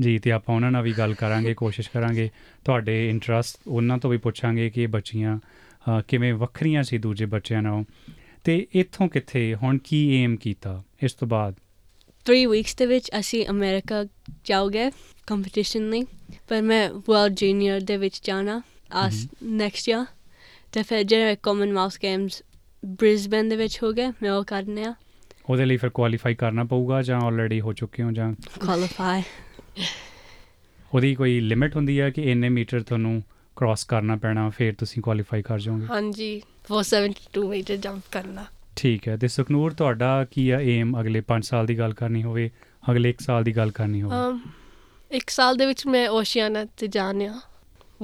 [0.00, 2.28] ਜੀ ਤੇ ਆਪਾਂ ਉਹਨਾਂ ਨਾਲ ਵੀ ਗੱਲ ਕਰਾਂਗੇ ਕੋਸ਼ਿਸ਼ ਕਰਾਂਗੇ
[2.64, 5.38] ਤੁਹਾਡੇ ਇੰਟਰਸਟ ਉਹਨਾਂ ਤੋਂ ਵੀ ਪੁੱਛਾਂਗੇ ਕਿ ਇਹ ਬੱਚੀਆਂ
[6.08, 7.84] ਕਿਵੇਂ ਵੱਖਰੀਆਂ ਸੀ ਦੂਜੇ ਬੱਚਿਆਂ ਨਾਲੋਂ
[8.44, 11.54] ਤੇ ਇੱਥੋਂ ਕਿੱਥੇ ਹੁਣ ਕੀ ਏਮ ਕੀਤਾ ਇਸ ਤੋਂ ਬਾਅਦ
[12.26, 14.04] 3 ਵੀਕਸ ਦੇ ਵਿੱਚ ਅਸੀਂ ਅਮਰੀਕਾ
[14.44, 14.90] ਜਾਓਗੇ
[15.26, 16.04] ਕੰਪੀਟੀਸ਼ਨ ਲਈ
[16.48, 18.60] ਪਰ ਮੈਂ ਵਰਲਡ ਜੂਨੀਅਰ ਦੇ ਵਿੱਚ ਜਾਣਾ
[18.94, 20.04] ਆਸ ਨੈਕਸਟ ਈਅਰ
[20.72, 22.42] ਤੇ ਫਿਰ ਜਿਹੜੇ ਕਾਮਨਵੈਲਥ ਗੇਮਸ
[22.86, 24.94] ਬ੍ਰਿਸਬਨ ਦੇ ਵਿੱਚ ਹੋ ਗਏ ਮੈਂ ਉਹ ਕਰਨੇ ਆ
[25.50, 28.32] ਉਹਦੇ ਲਈ ਫਿਰ ਕੁਆਲੀਫਾਈ ਕਰਨਾ ਪਊਗਾ ਜਾਂ ਆਲਰੇਡੀ ਹੋ ਚੁੱਕੇ ਹੋ ਜਾਂ?
[28.60, 29.22] ਕੁਆਲੀਫਾਈ
[30.94, 33.22] ਉਹਦੀ ਕੋਈ ਲਿਮਿਟ ਹੁੰਦੀ ਹੈ ਕਿ ਇੰਨੇ ਮੀਟਰ ਤੁਹਾਨੂੰ
[33.56, 35.86] ਕ੍ਰਾਸ ਕਰਨਾ ਪੈਣਾ ਫਿਰ ਤੁਸੀਂ ਕੁਆਲੀਫਾਈ ਕਰ ਜਾਓਗੇ?
[35.86, 36.40] Hanji,
[36.72, 38.42] 472 meter jump karna.
[38.76, 42.50] ਠੀਕ ਹੈ ਤੇ ਸੁਖਨੂਰ ਤੁਹਾਡਾ ਕੀ ਆ ਏਮ ਅਗਲੇ 5 ਸਾਲ ਦੀ ਗੱਲ ਕਰਨੀ ਹੋਵੇ
[42.90, 44.16] ਅਗਲੇ 1 ਸਾਲ ਦੀ ਗੱਲ ਕਰਨੀ ਹੋਵੇ?
[44.16, 44.38] Um,
[45.10, 47.40] ਇੱਕ ਸਾਲ ਦੇ ਵਿੱਚ ਮੈਂ ਓਸ਼ੀਆਨਾ ਤੇ ਜਾਣਿਆ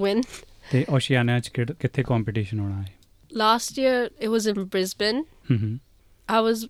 [0.05, 0.23] win.
[0.71, 2.95] ਤੇ ਓਸ਼ੀਆਨਾ ਚ ਕਿੱਥੇ ਕੰਪੀਟੀਸ਼ਨ ਹੋਣਾ ਹੈ?
[3.32, 5.22] Last year it was in Brisbane.
[5.52, 5.72] ਹੂੰ ਹੂੰ
[6.30, 6.62] I was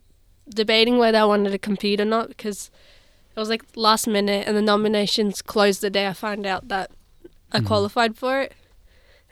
[0.47, 2.59] debating whether I wanted to compete or not because
[3.37, 6.95] it was like last minute and the nominations closed the day I found out that
[7.51, 7.67] I Mhm.
[7.71, 8.55] qualified for it.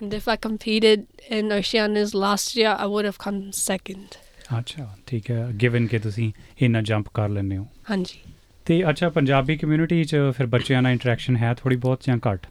[0.02, 1.06] And if I competed
[1.38, 4.18] in Oceania's last year, I would have come second.
[4.60, 6.32] ਅੱਛਾ ਠੀਕ ਹੈ given ਕਿ ਤੁਸੀਂ
[6.66, 8.18] ਇੰਨਾ jump ਕਰ ਲੈਂਦੇ ਹੋ Hanji.
[8.66, 12.46] ਤੇ ਅੱਛਾ ਪੰਜਾਬੀ ਕਮਿਊਨਿਟੀ ਚ ਫਿਰ ਬੱਚਿਆਂ ਨਾਲ ਇੰਟਰੈਕਸ਼ਨ ਹੈ ਥੋੜੀ ਬਹੁਤ ਜਾਂ ਘੱਟ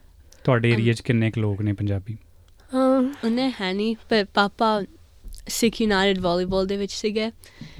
[0.44, 2.27] ਤੁਹਾਡੇ ਏਰੀਆ ਚ ਕਿੰਨੇ ਕੁ ਲੋਕ ਨੇ ਪੰਜਾਬੀ Um,
[2.73, 4.83] ਉਹਨੇ ਹੈ ਨਹੀਂ ਪਰ ਪਾਪਾ
[5.47, 7.31] ਸਿੱਖ ਯੂਨਾਈਟਿਡ ਵਾਲੀਬਾਲ ਦੇ ਵਿੱਚ ਸੀਗੇ।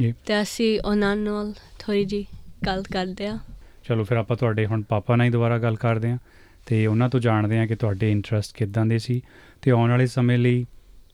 [0.01, 2.25] ਜੀ। ਤੇ ਅਸੀਂ ਉਹਨਾਂ ਨਾਲ ਥੋੜੀ ਜੀ
[2.65, 3.39] ਗੱਲ ਕਰਦੇ ਆ
[3.83, 6.17] ਚਲੋ ਫਿਰ ਆਪਾਂ ਤੁਹਾਡੇ ਹੁਣ ਪਾਪਾ ਨਾਲ ਹੀ ਦੁਬਾਰਾ ਗੱਲ ਕਰਦੇ ਹਾਂ।
[6.65, 9.21] ਤੇ ਉਹਨਾਂ ਤੋਂ ਜਾਣਦੇ ਹਾਂ ਕਿ ਤੁਹਾਡੇ ਇੰਟਰਸਟ ਕਿੱਦਾਂ ਦੇ ਸੀ।
[9.61, 10.65] ਤੇ ਆਉਣ ਵਾਲੇ ਸਮੇਂ ਲਈ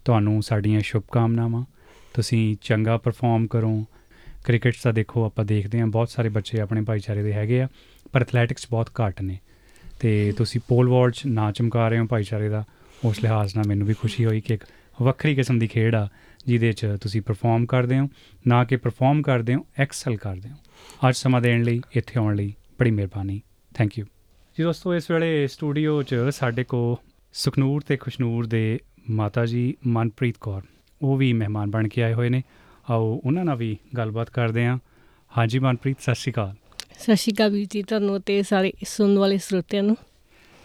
[0.05, 1.65] ਤੁਹਾਨੂੰ ਸਾਡੀਆਂ ਸ਼ੁਭ ਕਾਮਨਾਵਾਂ
[2.13, 3.86] ਤੁਸੀਂ ਚੰਗਾ ਪਰਫਾਰਮ ਕਰੋ।
[4.46, 7.67] ਕ੍ਰਿਕਟ ਦਾ ਦੇਖੋ ਆਪਾਂ ਦੇਖਦੇ ਹਾਂ ਬਹੁਤ ਸਾਰੇ ਬੱਚੇ ਆਪਣੇ ਭਾਈਚਾਰੇ ਦੇ ਹੈਗੇ ਆ।
[8.12, 9.39] ਪਰ ਐਥਲੈਟਿਕਸ ਬਹੁਤ ਘੱਟ ਨੇ।
[10.00, 12.63] ਤੇ ਤੁਸੀਂ ਪੋਲ ਵਾਲਟ ਨਾ ਚਮਕਾ ਰਹੇ ਹੋ ਭਾਈਚਾਰੇ ਦਾ।
[13.06, 14.64] ਉਸ ਲਿਹਾਜ਼ ਨਾਲ ਮੈਨੂੰ ਵੀ ਖੁਸ਼ੀ ਹੋਈ ਕਿ ਇੱਕ
[15.02, 16.08] ਵੱਖਰੀ ਕਿਸਮ ਦੀ ਖੇਡ ਆ,
[16.46, 18.10] ਜਿਹਦੇ 'ਚ ਤੁਸੀਂ ਪਰਫਾਰਮ ਕਰਦੇ ਹੋ,
[18.48, 20.56] ਨਾ ਕਿ ਪਰਫਾਰਮ ਕਰਦੇ ਹੋ ਐਕਸਲ ਕਰਦੇ ਹੋ।
[21.10, 23.42] ਅੱਜ ਸਮਾਂ ਦੇਣ ਲਈ, ਇੱਥੇ ਆਉਣ ਲਈ ਬੜੀ ਮਿਹਰਬਾਨੀ।
[23.74, 24.06] ਥੈਂਕ ਯੂ
[24.58, 27.00] ਜੀ ਦੋਸਤੋ, ਇਸ ਵੇਲੇ ਸਟੂਡੀਓ 'ਚ ਸਾਡੇ ਕੋ
[27.34, 30.62] ਸੁਖਨੂਰ ਤੇ ਖੁਸ਼ਨੂਰ ਦੇ ਮਾਤਾ ਜੀ ਮਨਪ੍ਰੀਤ ਕੌਰ।
[31.02, 32.44] ਉਹ ਵੀ ਮਹਿਮਾਨ ਬਣ ਕੇ ਆਏ ਹੋਏ ਨੇ।
[32.90, 34.80] ਆਓ, ਉਹਨਾਂ ਨਾਲ ਵੀ ਗੱਲਬਾਤ ਕਰਦੇ ਹਾਂ।
[35.38, 36.56] ਹਾਂਜੀ ਮਨਪ੍ਰੀਤ, ਸਤਿ ਸ਼੍ਰੀ ਅਕਾਲ।
[37.00, 39.98] ਸਤਿ ਸ਼੍ਰੀ ਅਕਾਲ ਵੀਰ ਜੀ, ਤੁਹਾਨੂੰ ਤੇ ਸਾਰੇ ਸੁਣਨ ਵਾਲੇ ਸਰੋਤਿਆਂ ਨੂੰ।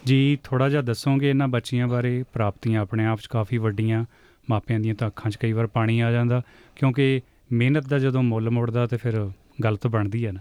[0.06, 4.04] ਜੀ ਥੋੜਾ ਜਿਹਾ ਦੱਸੋਗੇ ਇਹਨਾਂ ਬੱਚੀਆਂ ਬਾਰੇ ਪ੍ਰਾਪਤੀਆਂ ਆਪਣੇ ਆਪ 'ਚ ਕਾਫੀ ਵੱਡੀਆਂ
[4.50, 6.42] ਮਾਪਿਆਂ ਦੀਆਂ ਤਾਂ ਅੱਖਾਂ 'ਚ ਕਈ ਵਾਰ ਪਾਣੀ ਆ ਜਾਂਦਾ
[6.76, 7.20] ਕਿਉਂਕਿ
[7.52, 9.30] ਮਿਹਨਤ ਦਾ ਜਦੋਂ ਮੁੱਲ ਮੁੜਦਾ ਤੇ ਫਿਰ
[9.64, 10.40] ਗੱਲ ਤਾਂ ਬਣਦੀ ਹੈ ਨਾ।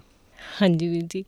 [0.62, 1.24] ਹਾਂਜੀ ਵੀਰ ਜੀ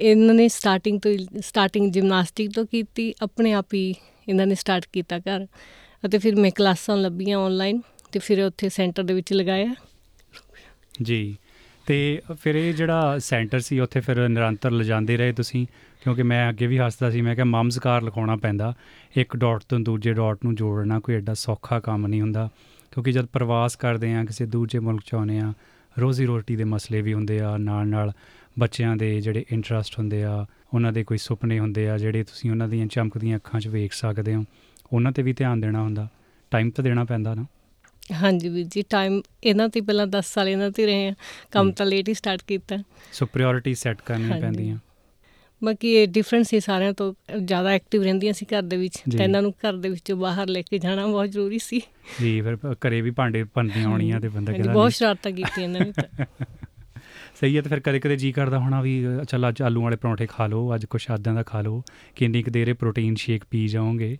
[0.00, 1.12] ਇਹਨਾਂ ਨੇ ਸਟਾਰਟਿੰਗ ਤੋਂ
[1.42, 3.94] ਸਟਾਰਟਿੰਗ ਜਿਮਨਾਸਟਿਕ ਤੋਂ ਕੀਤੀ ਆਪਣੇ ਆਪ ਹੀ
[4.28, 5.46] ਇਹਨਾਂ ਨੇ ਸਟਾਰਟ ਕੀਤਾ ਘਰ
[6.06, 7.80] ਅਤੇ ਫਿਰ ਮੈਂ ਕਲਾਸਾਂ ਲੱਭੀਆਂ ਆਨਲਾਈਨ
[8.12, 9.74] ਤੇ ਫਿਰ ਉੱਥੇ ਸੈਂਟਰ ਦੇ ਵਿੱਚ ਲਗਾਇਆ।
[11.02, 11.36] ਜੀ
[11.86, 11.96] ਤੇ
[12.42, 15.66] ਫਿਰ ਇਹ ਜਿਹੜਾ ਸੈਂਟਰ ਸੀ ਉੱਥੇ ਫਿਰ ਨਿਰੰਤਰ ਲਿਜਾਂਦੇ ਰਹੇ ਤੁਸੀਂ
[16.04, 18.74] ਕਿਉਂਕਿ ਮੈਂ ਅੱਗੇ ਵੀ ਹੱਸਦਾ ਸੀ ਮੈਂ ਕਿਹਾ ਮਮਸਕਾਰ ਲਿਖਾਉਣਾ ਪੈਂਦਾ।
[19.16, 22.48] ਇੱਕ ਡਾਟ ਤੋਂ ਦੂਜੇ ਡਾਟ ਨੂੰ ਜੋੜਨਾ ਕੋਈ ਐਡਾ ਸੌਖਾ ਕੰਮ ਨਹੀਂ ਹੁੰਦਾ।
[22.90, 25.52] ਕਿਉਂਕਿ ਜਦ ਪ੍ਰਵਾਸ ਕਰਦੇ ਆ ਕਿਸੇ ਦੂਜੇ ਮੁਲਕ ਚ ਆਉਂਦੇ ਆ
[25.98, 28.12] ਰੋਜ਼ੀ ਰੋਟੀ ਦੇ ਮਸਲੇ ਵੀ ਹੁੰਦੇ ਆ ਨਾਲ ਨਾਲ
[28.58, 32.68] ਬੱਚਿਆਂ ਦੇ ਜਿਹੜੇ ਇੰਟਰਸਟ ਹੁੰਦੇ ਆ ਉਹਨਾਂ ਦੇ ਕੋਈ ਸੁਪਨੇ ਹੁੰਦੇ ਆ ਜਿਹੜੇ ਤੁਸੀਂ ਉਹਨਾਂ
[32.68, 34.44] ਦੀਆਂ ਚਮਕਦੀਆਂ ਅੱਖਾਂ 'ਚ ਵੇਖ ਸਕਦੇ ਹੋ
[34.92, 36.08] ਉਹਨਾਂ ਤੇ ਵੀ ਧਿਆਨ ਦੇਣਾ ਹੁੰਦਾ।
[36.50, 37.46] ਟਾਈਮ ਤਾਂ ਦੇਣਾ ਪੈਂਦਾ ਨਾ।
[38.12, 41.14] ਹਾਂਜੀ ਵੀਰ ਜੀ ਟਾਈਮ ਇਹਨਾਂ ਤੇ ਪਹਿਲਾਂ 10 ਸਾਲ ਇਹਨਾਂ ਤੇ ਰਹੇ ਆ
[41.50, 42.76] ਕੰਮ ਤਾਂ ਲੇਟ ਹੀ ਸਟਾਰਟ ਕੀਤਾ।
[43.12, 44.78] ਸੋ ਪ੍ਰਾਇੋਰਟੀ ਸੈੱਟ ਕਰਨੀਆਂ ਹਾਂਜੀ। ਪੈਂਦੀਆਂ।
[45.64, 49.42] ਬਾਕੀ ਇਹ ਡਿਫਰੈਂਸ ਹੀ ਸਾਰਿਆਂ ਤੋਂ ਜ਼ਿਆਦਾ ਐਕਟਿਵ ਰਹਿੰਦੀਆਂ ਸੀ ਘਰ ਦੇ ਵਿੱਚ। ਤਾਂ ਇਹਨਾਂ
[49.42, 51.80] ਨੂੰ ਘਰ ਦੇ ਵਿੱਚੋਂ ਬਾਹਰ ਲੈ ਕੇ ਜਾਣਾ ਬਹੁਤ ਜ਼ਰੂਰੀ ਸੀ।
[52.20, 52.56] ਜੀ ਫਿਰ
[52.86, 56.26] ਘਰੇ ਵੀ ਭਾਂਡੇ ਭੰਦੀਆਂ ਹੋਣੀਆਂ ਤੇ ਬੰਦਾ ਕਿਹਦਾ ਬਹੁਤ ਸ਼ਰਾਰਤਾਂ ਕੀਤੀਆਂ ਇਹਨਾਂ ਨੇ ਤਾਂ।
[57.40, 58.92] ਸਹੀ ਹੈ ਤੇ ਫਿਰ ਕਦੇ ਕਦੇ ਜੀ ਕਰਦਾ ਹੋਣਾ ਵੀ
[59.28, 61.82] ਚੱਲ ਅੱਜ ਆਲੂ ਵਾਲੇ ਪਰੌਂਠੇ ਖਾ ਲਓ ਅੱਜ ਕੁਛ ਆਦਾਂ ਦਾ ਖਾ ਲਓ
[62.16, 64.16] ਕਿੰਨੀ ਕੁ ਦੇਰੇ ਪ੍ਰੋਟੀਨ ਸ਼ੇਕ ਪੀ ਜਾਓਗੇ।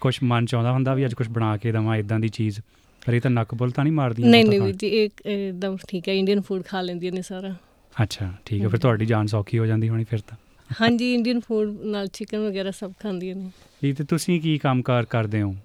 [0.00, 2.60] ਕੁਝ ਮਨ ਚਾਹੁੰਦਾ ਹੁੰਦਾ ਵੀ ਅੱਜ ਕੁਝ ਬਣਾ ਕੇ ਦਵਾਂ ਇਦਾਂ ਦੀ ਚੀਜ਼
[3.02, 6.14] ਪਰ ਇਹ ਤਾਂ ਨੱਕ ਬੁੱਲ ਤਾਂ ਨਹੀਂ ਮਾਰਦੀ ਨਹੀਂ ਨਹੀਂ ਜੀ ਇਹ ਇੱਕਦਮ ਠੀਕ ਹੈ
[6.14, 7.54] ਇੰਡੀਅਨ ਫੂਡ ਖਾ ਲੈਂਦੀਆਂ ਨੇ ਸਾਰਾ।
[8.02, 10.36] ਅੱਛਾ ਠੀਕ ਹੈ ਫਿਰ ਤੁਹਾਡੀ ਜਾਨ ਸੌਖੀ ਹੋ ਜਾਂਦੀ ਹੋਣੀ ਫਿਰ ਤਾਂ।
[10.71, 13.49] ਹਾਂਜੀ ਇੰਡੀਅਨ ਫੂਡ ਨਾਲ ਚਿਕਨ ਵਗੈਰਾ ਸਭ ਖਾਂਦੀਆਂ ਨੇ
[13.83, 15.55] ਜੀ ਤੇ ਤੁਸੀਂ ਕੀ ਕੰਮਕਾਰ ਕਰਦੇ ਹੋ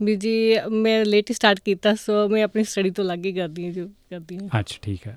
[0.00, 0.32] ਵੀ ਜੀ
[0.72, 4.36] ਮੈਂ ਲੇਟ ਸਟਾਰਟ ਕੀਤਾ ਸੋ ਮੈਂ ਆਪਣੀ ਸਟੱਡੀ ਤੋਂ ਲੱਗ ਹੀ ਕਰਦੀ ਹਾਂ ਜੋ ਕਰਦੀ
[4.38, 5.16] ਹਾਂ ਅੱਛਾ ਠੀਕ ਹੈ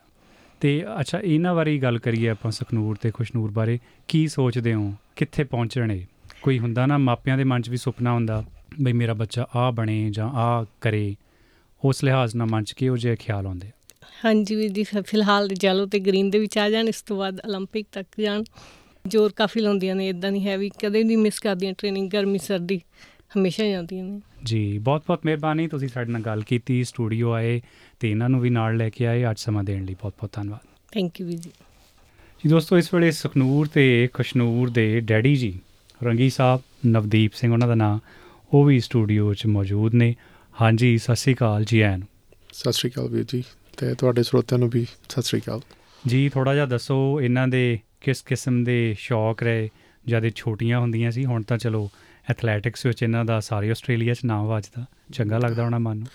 [0.61, 3.77] ਤੇ ਅੱਛਾ ਇਹਨਾਂ ਬਾਰੇ ਹੀ ਗੱਲ ਕਰੀਏ ਆਪਾਂ ਸੁਖਨੂਰ ਤੇ ਖੁਸ਼ਨੂਰ ਬਾਰੇ
[4.09, 6.03] ਕੀ ਸੋਚਦੇ ਹੋ ਕਿੱਥੇ ਪਹੁੰਚਣੇ
[6.41, 8.43] ਕੋਈ ਹੁੰਦਾ ਨਾ ਮਾਪਿਆਂ ਦੇ ਮਨ 'ਚ ਵੀ ਸੁਪਨਾ ਹੁੰਦਾ
[8.81, 11.15] ਬਈ ਮੇਰਾ ਬੱਚਾ ਆ ਬਣੇ ਜਾਂ ਆ ਕਰੇ
[11.83, 13.67] ਉਸ ਲਿਹਾਜ਼ ਨਾਲ ਮਨ 'ਚ ਕਿਹੋ ਜਿਹੇ ਖਿਆਲ ਆਉਂਦੇ
[14.25, 17.39] ਹਾਂਜੀ ਵੀਰ ਜੀ ਫਿ- ਫਿਲਹਾਲ ਜੈਲੋ ਤੇ ਗ੍ਰੀਨ ਦੇ ਵਿੱਚ ਆ ਜਾਣ ਇਸ ਤੋਂ ਬਾਅਦ
[17.41, 18.43] 올림픽 ਤੱਕ ਜਾਣ
[19.06, 22.80] ਜ਼ੋਰ ਕਾਫੀ ਲਾਉਂਦੀਆਂ ਨੇ ਇਦਾਂ ਨਹੀਂ ਹੈ ਵੀ ਕਦੇ ਨਹੀਂ ਮਿਸ ਕਰਦੀਆਂ ਟ੍ਰੇਨਿੰਗ ਗਰਮੀ ਸਰਦੀ
[23.36, 27.60] ਹਮੇਸ਼ਾ ਜਾਂਦੀਆਂ ਨੇ। ਜੀ ਬਹੁਤ ਬਹੁਤ ਮਿਹਰਬਾਨੀ ਤੁਸੀਂ ਸਾਡੇ ਨਾਲ ਗੱਲ ਕੀਤੀ ਸਟੂਡੀਓ ਆਏ
[28.00, 30.60] ਤੇ ਇਹਨਾਂ ਨੂੰ ਵੀ ਨਾਲ ਲੈ ਕੇ ਆਏ ਅੱਜ ਸਮਾਂ ਦੇਣ ਲਈ ਬਹੁਤ ਬਹੁਤ ਧੰਨਵਾਦ
[30.92, 35.52] ਥੈਂਕ ਯੂ ਜੀ। ਜੀ ਦੋਸਤੋ ਇਸ ਵੇਲੇ ਸੁਖਨੂਰ ਤੇ ਖੁਸ਼ਨੂਰ ਦੇ ਡੈਡੀ ਜੀ
[36.00, 37.98] ਰੰਗੀ ਸਾਹਿਬ ਨਵਦੀਪ ਸਿੰਘ ਉਹਨਾਂ ਦਾ ਨਾਮ
[38.52, 40.14] ਉਹ ਵੀ ਸਟੂਡੀਓ 'ਚ ਮੌਜੂਦ ਨੇ।
[40.54, 42.02] ਹਾਂਜੀ ਸਤਿ ਸ਼੍ਰੀ ਅਕਾਲ ਜੀ ਐਨ।
[42.52, 43.42] ਸਤਿ ਸ਼੍ਰੀ ਅਕਾਲ ਵੀਰ ਜੀ
[43.76, 45.60] ਤੇ ਤੁਹਾਡੇ ਸਰੋਤਿਆਂ ਨੂੰ ਵੀ ਸਤਿ ਸ਼੍ਰੀ ਅਕਾਲ।
[46.06, 49.70] ਜੀ ਥੋੜਾ ਜਿਹਾ ਦੱਸੋ ਇਹਨਾਂ ਦੇ ਕਿਸ ਕਿਸਮ ਦੇ ਸ਼ੌਕ ਰਹੇ
[50.06, 51.90] ਜਦ ਛੋਟੀਆਂ ਹੁੰਦੀਆਂ ਸੀ ਹੁਣ ਤਾਂ ਚਲੋ
[52.30, 56.06] ਐਥਲੈਟਿਕਸ ਵਿੱਚ ਇਹਨਾਂ ਦਾ ਸਾਰੇ ਆਸਟ੍ਰੇਲੀਆ 'ਚ ਨਾਮ ਵੱਜਦਾ। ਚੰਗਾ ਲੱਗਦਾ ਹੋਣਾ ਮਨ ਨੂੰ?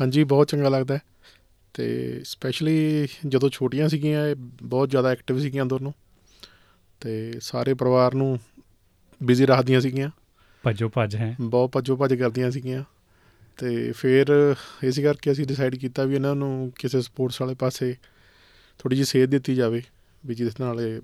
[0.00, 0.98] ਹਾਂਜੀ ਬਹੁਤ ਚੰਗਾ ਲੱਗਦਾ
[1.74, 5.92] ਤੇ ਸਪੈਸ਼ਲੀ ਜਦੋਂ ਛੋਟੀਆਂ ਸੀਗੀਆਂ ਇਹ ਬਹੁਤ ਜ਼ਿਆਦਾ ਐਕਟਿਵ ਸੀਗੀਆਂ ਦੋਨੋਂ
[7.00, 8.38] ਤੇ ਸਾਰੇ ਪਰਿਵਾਰ ਨੂੰ
[9.22, 10.10] ਬਿਜ਼ੀ ਰੱਖਦੀਆਂ ਸੀਗੀਆਂ।
[10.62, 12.84] ਭੱਜੋ ਭੱਜ ਹੈ। ਬਹੁਤ ਭੱਜੋ ਭੱਜ ਕਰਦੀਆਂ ਸੀਗੀਆਂ।
[13.56, 17.96] ਤੇ ਫਿਰ ਇਸ ਕਰਕੇ ਅਸੀਂ ਡਿਸਾਈਡ ਕੀਤਾ ਵੀ ਇਹਨਾਂ ਨੂੰ ਕਿਸੇ ਸਪੋਰਟਸ ਵਾਲੇ ਪਾਸੇ
[18.78, 19.82] ਥੋੜੀ ਜਿਹੀ ਸੇਧ ਦਿੱਤੀ ਜਾਵੇ
[20.26, 21.00] ਵੀ ਜਿਸ ਨਾਲ ਇਹ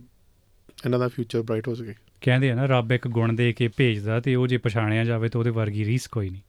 [0.84, 4.20] ਇਹਨਾਂ ਦਾ ਫਿਊਚਰ ਬ੍ਰਾਈਟ ਹੋ ਸਕੇ। ਕਹਿੰਦੇ ਆ ਨਾ ਰੱਬ ਇੱਕ ਗੁਣ ਦੇ ਕੇ ਭੇਜਦਾ
[4.20, 6.42] ਤੇ ਉਹ ਜੇ ਪਛਾਣਿਆ ਜਾਵੇ ਤਾਂ ਉਹਦੇ ਵਰਗੀ ਰੀਸ ਕੋਈ ਨਹੀਂ।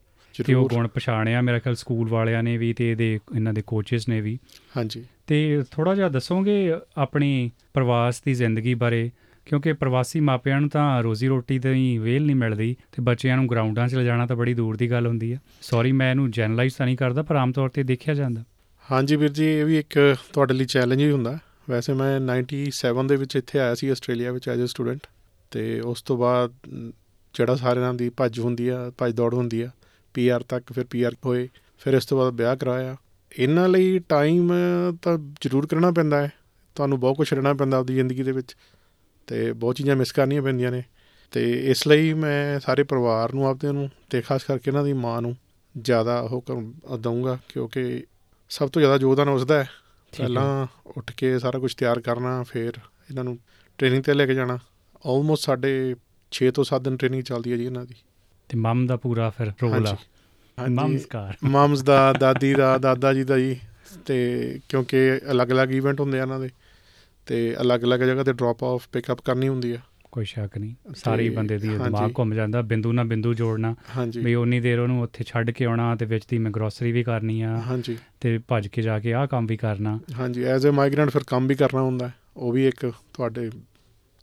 [0.46, 4.10] ਤੇ ਉਹ ਗੁਣ ਪਛਾਣਿਆ ਮੇਰਾ ਖਿਆਲ ਸਕੂਲ ਵਾਲਿਆਂ ਨੇ ਵੀ ਤੇ ਇਹਦੇ ਇਹਨਾਂ ਦੇ ਕੋਚਸ
[4.10, 4.40] ਨੇ ਵੀ।
[4.78, 9.12] ਹਾਂਜੀ। ਤੇ ਥੋੜਾ ਜਿਹਾ ਦੱਸੋਗੇ ਆਪਣੀ ਪ੍ਰਵਾਸ ਦੀ ਜ਼ਿੰਦਗੀ ਬਾਰੇ?
[9.46, 13.50] ਕਿਉਂਕਿ ਪ੍ਰਵਾਸੀ ਮਾਪਿਆਂ ਨੂੰ ਤਾਂ ਰੋਜ਼ੀ ਰੋਟੀ ਤੇ ਹੀ ਵੇਲ ਨਹੀਂ ਮਿਲਦੀ ਤੇ ਬੱਚਿਆਂ ਨੂੰ
[13.50, 16.86] ਗਰਾਊਂਡਾਂ 'ਚ ਲਿਜਾਣਾ ਤਾਂ ਬੜੀ ਦੂਰ ਦੀ ਗੱਲ ਹੁੰਦੀ ਹੈ ਸੌਰੀ ਮੈਂ ਇਹਨੂੰ ਜਨਰਲਾਈਜ਼ ਤਾਂ
[16.86, 18.44] ਨਹੀਂ ਕਰਦਾ ਪਰ ਆਮ ਤੌਰ ਤੇ ਦੇਖਿਆ ਜਾਂਦਾ।
[18.92, 21.40] ਹਾਂਜੀ ਵੀਰ ਜੀ ਇਹ ਵੀ ਇੱਕ ਤੁਹਾਡੇ ਲਈ ਚੈਲੰਜ ਹੀ ਹੁੰਦਾ।
[21.70, 25.08] ਵੈਸੇ ਮੈਂ 97 ਦੇ ਵਿੱਚ ਇੱਥੇ ਆਇਆ ਸੀ ਆਸਟ੍ਰੇਲੀਆ ਵਿੱਚ ਐਜ਼ ਅ ਸਟੂਡੈਂਟ
[25.52, 26.92] ਤੇ ਉਸ ਤੋਂ ਬਾਅਦ ਮ,
[27.36, 29.70] ਜਿਹੜਾ ਸਾਰਿਆਂ ਦੀ ਭੱਜ ਹੁੰਦੀ ਆ ਭੱਜ ਦੌੜ ਹੁੰਦੀ ਆ
[30.14, 32.96] ਪੀਆਰ ਤੱਕ ਫਿਰ ਪੀਆਰ ਹੋਏ ਫਿਰ ਇਸ ਤੋਂ ਬਾਅਦ ਵਿਆਹ ਕਰਾਇਆ
[33.40, 34.52] ਇਹਨਾਂ ਲਈ ਟਾਈਮ
[35.02, 36.32] ਤਾਂ ਜ਼ਰੂਰ ਕਰਨਾ ਪੈਂਦਾ ਹੈ
[36.76, 38.56] ਤੁਹਾਨੂੰ ਬਹੁਤ ਕੁਝ ਛੱਡਣਾ ਪੈਂਦਾ ਆਪਦੀ ਜ਼ਿੰਦਗੀ ਦੇ ਵਿੱਚ
[39.28, 40.84] ਤੇ ਬਹੁਤ ਚੀਜ਼ਾਂ ਮਿਸ ਕਰਨੀਆਂ ਪੈਂਦੀਆਂ ਨੇ
[41.32, 45.22] ਤੇ ਇਸ ਲਈ ਮੈਂ ਸਾਰੇ ਪਰਿਵਾਰ ਨੂੰ ਆਪਦੇ ਨੂੰ ਤੇ ਖਾਸ ਕਰਕੇ ਇਹਨਾਂ ਦੀ ਮਾਂ
[45.22, 45.36] ਨੂੰ
[45.78, 48.04] ਜ਼ਿਆਦਾ ਉਹ ਕਰ ਦਊਂਗਾ ਕਿਉਂਕਿ
[48.50, 49.83] ਸਭ ਤੋਂ ਜ਼ਿਆਦਾ ਯੋਗਦਾਨ ਉਸਦਾ ਹੈ ਠੀਕ ਹੈ।
[50.18, 50.68] ਪਹਿਲਾਂ
[50.98, 52.74] ਉੱਠ ਕੇ ਸਾਰਾ ਕੁਝ ਤਿਆਰ ਕਰਨਾ ਫਿਰ
[53.10, 53.40] ਇਹਨਾਂ ਨੂੰ
[53.78, 54.60] ਟ੍ਰੇਨਿੰਗ ਤੇ ਲੈ ਕੇ ਜਾਣਾ।
[55.06, 55.96] ਆਲਮੋਸਟ ਸਾਡੇ
[56.32, 57.96] 6 ਤੋਂ 7 ਦਿਨ ਟ੍ਰੇਨਿੰਗ ਚੱਲਦੀ ਹੈ ਜੀ ਇਹਨਾਂ ਦੀ।
[58.50, 59.98] ਤੇ ਮਮ ਦਾ ਪੂਰਾ ਫਿਰ ਰੋਲ। ਆ
[60.60, 63.60] ਹਾਂਜੀ। ਨਮਸਕਾਰ ਮਮਸ ਦਾ ਦਾਦੀ ਦਾ ਦਾਦਾ ਜੀ ਦਾ ਜੀ।
[64.06, 66.50] ਤੇ ਕਿਉਂਕਿ ਅਲੱਗ-ਅਲੱਗ ਇਵੈਂਟ ਹੁੰਦੇ ਆ ਇਹਨਾਂ ਦੇ।
[67.26, 69.78] ਤੇ ਅਲੱਗ-ਅਲੱਗ ਜਗ੍ਹਾ ਤੇ ਡ੍ਰੌਪ ਆਫ ਪਿਕਅਪ ਕਰਨੀ ਹੁੰਦੀ ਆ।
[70.14, 73.76] ਕੋਈ ਸ਼ੱਕ ਨਹੀਂ। ਸਾਰੀ ਬੰਦੇ ਦੀ। ਦਿਮਾਗ ਘੁੰਮ ਜਾਂਦਾ ਬਿੰਦੂ ਨਾਲ ਬਿੰਦੂ ਜੋੜਨਾ।
[74.24, 77.42] ਵੀ ਉਨੀ ਦੇਰ ਉਹਨੂੰ ਉੱਥੇ ਛੱਡ ਕੇ ਆਉਣਾ ਤੇ ਵਿੱਚ ਦੀ ਮੈਂ ਗਰੋਸਰੀ ਵੀ ਕਰਨੀ
[77.42, 81.10] ਆ ਹਾਂਜੀ। ਤੇ ਭੱਜ ਕੇ ਜਾ ਕੇ ਆਹ ਕੰਮ ਵੀ ਕਰਨਾ। ਹਾਂਜੀ ਐਜ਼ ਅ ਮਾਈਗ੍ਰੈਂਟ
[81.10, 83.50] ਫਿਰ ਕੰਮ ਵੀ ਕਰਨਾ ਹੁੰਦਾ। ਉਹ ਵੀ ਇੱਕ ਤੁਹਾਡੇ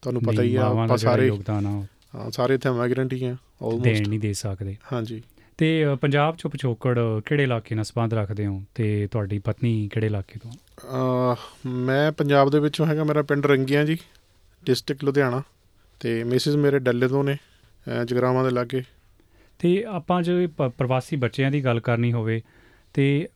[0.02, 1.82] ਤੁਹਾਨੂੰ ਪਤਾ ਹੀ ਆ ਆਪਾਂ ਸਾਰੇ ਯੋਗਦਾਨ ਆ
[2.14, 5.23] ਹਾਂ, ਸਾਰੇ ਇੱਥੇ ਮਾਈਗ੍ਰੈਂਟ ਹੀ ਆ ਆਲਮੋਸਟ ਨਹੀਂ ਦੇ ਸਕਦੇ। ਹਾਂਜੀ।
[5.59, 8.62] ਤੇ ਪੰਜਾਬ ਚੋਂ ਪਿਛੋਕੜ ਕਿਹੜੇ ਇਲਾਕੇ ਨਾਲ ਸੰਬੰਧ ਰੱਖਦੇ ਹੋ?
[8.75, 10.50] ਤੇ ਤੁਹਾਡੀ ਪਤਨੀ ਕਿਹੜੇ ਇਲਾਕੇ ਤੋਂ?
[11.66, 13.99] ਮੈਂ ਪੰਜਾਬ ਦੇ ਵਿੱਚੋਂ ਹੈਗਾ ਮੇਰਾ ਪਿੰਡ ਰੰਗੀਆਂ ਜੀ
[14.64, 15.42] ਡਿਸਟ੍ਰਿਕਟ ਲੁਧਿਆਣਾ।
[16.00, 17.37] ਤੇ ਮਿਸਿਸ ਮੇਰੇ ਡੱਲੇ ਤੋਂ ਨੇ
[18.07, 18.83] ਜਗਰਾਵਾਂ ਦੇ ਲਾਗੇ।
[19.59, 22.40] ਤੇ ਆਪਾਂ ਜੇ ਪ੍ਰਵਾਸੀ ਬੱਚਿਆਂ ਦੀ ਗੱਲ ਕਰਨੀ ਹੋਵੇ
[22.95, 23.28] ਤੇ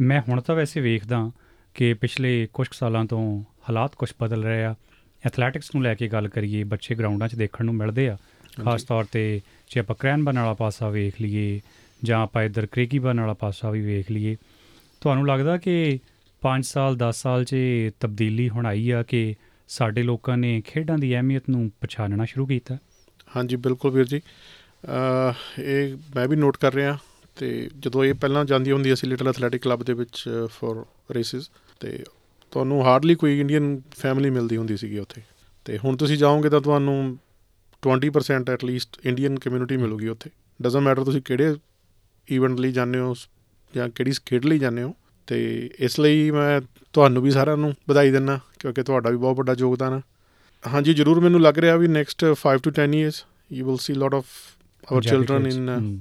[0.00, 1.30] ਮੈਂ ਹੁਣ ਤਾਂ ਵੈਸੇ ਵੇਖਦਾ
[1.74, 3.22] ਕਿ ਪਿਛਲੇ ਕੁਝ ਸਾਲਾਂ ਤੋਂ
[3.68, 4.74] ਹਾਲਾਤ ਕੁਝ ਬਦਲ ਰਹੇ ਆ।
[5.26, 8.16] ਐਥਲੈਟਿਕਸ ਨੂੰ ਲੈ ਕੇ ਗੱਲ ਕਰੀਏ ਬੱਚੇ ਗਰਾਊਂਡਾਂ 'ਚ ਦੇਖਣ ਨੂੰ ਮਿਲਦੇ ਆ।
[8.64, 11.60] ਖਾਸ ਤੌਰ ਤੇ ਜੇ ਆਪਾਂ ਕ੍ਰੈਨਬਨ ਵਾਲਾ ਪਾਸਾ ਵੇਖ ਲਈਏ
[12.04, 14.36] ਜਾਂ ਆਪਾਂ ਇੱਧਰ ਕ੍ਰਿਕੀਬਨ ਵਾਲਾ ਪਾਸਾ ਵੀ ਵੇਖ ਲਈਏ
[15.00, 15.98] ਤੁਹਾਨੂੰ ਲੱਗਦਾ ਕਿ
[16.42, 17.56] 5 ਸਾਲ 10 ਸਾਲ 'ਚ
[18.00, 19.34] ਤਬਦੀਲੀ ਹੁਣ ਆਈ ਆ ਕਿ
[19.68, 22.78] ਸਾਡੇ ਲੋਕਾਂ ਨੇ ਖੇਡਾਂ ਦੀ ਅਹਿਮੀਅਤ ਨੂੰ ਪਛਾਣਨਾ ਸ਼ੁਰੂ ਕੀਤਾ।
[23.36, 26.98] ਹਾਂਜੀ, ਬਿਲਕੁਲ ਵੀਰ ਜੀ। ਅਹ ਇਹ ਮੈਂ ਵੀ ਨੋਟ ਕਰ ਰਿਹਾ
[27.36, 30.74] ਤੇ ਜਦੋਂ ਇਹ ਪਹਿਲਾਂ ਜਾਂਦੀ ਹੁੰਦੀ ਸੀ ਲਿਟਲ ਐਥਲੈਟਿਕ ਕਲੱਬ ਦੇ ਵਿੱਚ ਫॉर
[31.10, 32.04] ਰੇਸਿਸ ਤੇ
[32.50, 35.22] ਤੁਹਾਨੂੰ ਹਾਰਡਲੀ ਕੋਈ ਇੰਡੀਅਨ ਫੈਮਿਲੀ ਮਿਲਦੀ ਹੁੰਦੀ ਸੀਗੀ ਉੱਥੇ।
[35.64, 37.18] ਤੇ ਹੁਣ ਤੁਸੀਂ ਜਾਓਗੇ ਤਾਂ ਤੁਹਾਨੂੰ
[37.82, 40.30] 20% ਐਟ ਲੀਸਟ ਇੰਡੀਅਨ ਕਮਿਊਨਿਟੀ ਮਿਲੂਗੀ ਉੱਥੇ।
[40.62, 41.56] ਡਸਨਟ ਮੈਟਰ ਤੁਸੀਂ ਕਿਹੜੇ
[42.28, 43.14] ਇਵੈਂਟ ਲਈ ਜਾਂਦੇ ਹੋ,
[43.76, 44.94] ਜਾਂ ਕਿਹੜੀ ਖੇਡ ਲਈ ਜਾਂਦੇ ਹੋ।
[45.26, 46.60] ਤੇ ਇਸ ਲਈ ਮੈਂ
[46.92, 50.02] ਤੁਹਾਨੂੰ ਵੀ ਸਾਰਿਆਂ ਨੂੰ ਵਧਾਈ ਦਿੰਦਾ। ਕਿਉਂਕਿ ਤੁਹਾਡਾ ਵੀ ਬਹੁਤ ਵੱਡਾ ਯੋਗਦਾਨ ਹੈ
[50.64, 54.14] ਹਾਂਜੀ ਜ਼ਰੂਰ ਮੈਨੂੰ ਲੱਗ ਰਿਹਾ ਵੀ next 5 to 10 years you will see lot
[54.14, 54.24] of
[54.92, 56.00] our kids, in.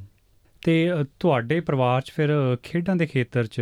[0.63, 0.89] ਤੇ
[1.19, 3.61] ਤੁਹਾਡੇ ਪਰਿਵਾਰ 'ਚ ਫਿਰ ਖੇਡਾਂ ਦੇ ਖੇਤਰ 'ਚ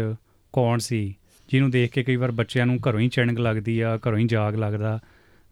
[0.53, 1.15] ਕੌਣ ਸੀ?
[1.49, 4.55] ਜਿਹਨੂੰ ਦੇਖ ਕੇ ਕਈ ਵਾਰ ਬੱਚਿਆਂ ਨੂੰ ਘਰੋਂ ਹੀ ਚਿਣਗ ਲੱਗਦੀ ਆ ਘਰੋਂ ਹੀ ਜਾਗ
[4.55, 4.99] ਲੱਗਦਾ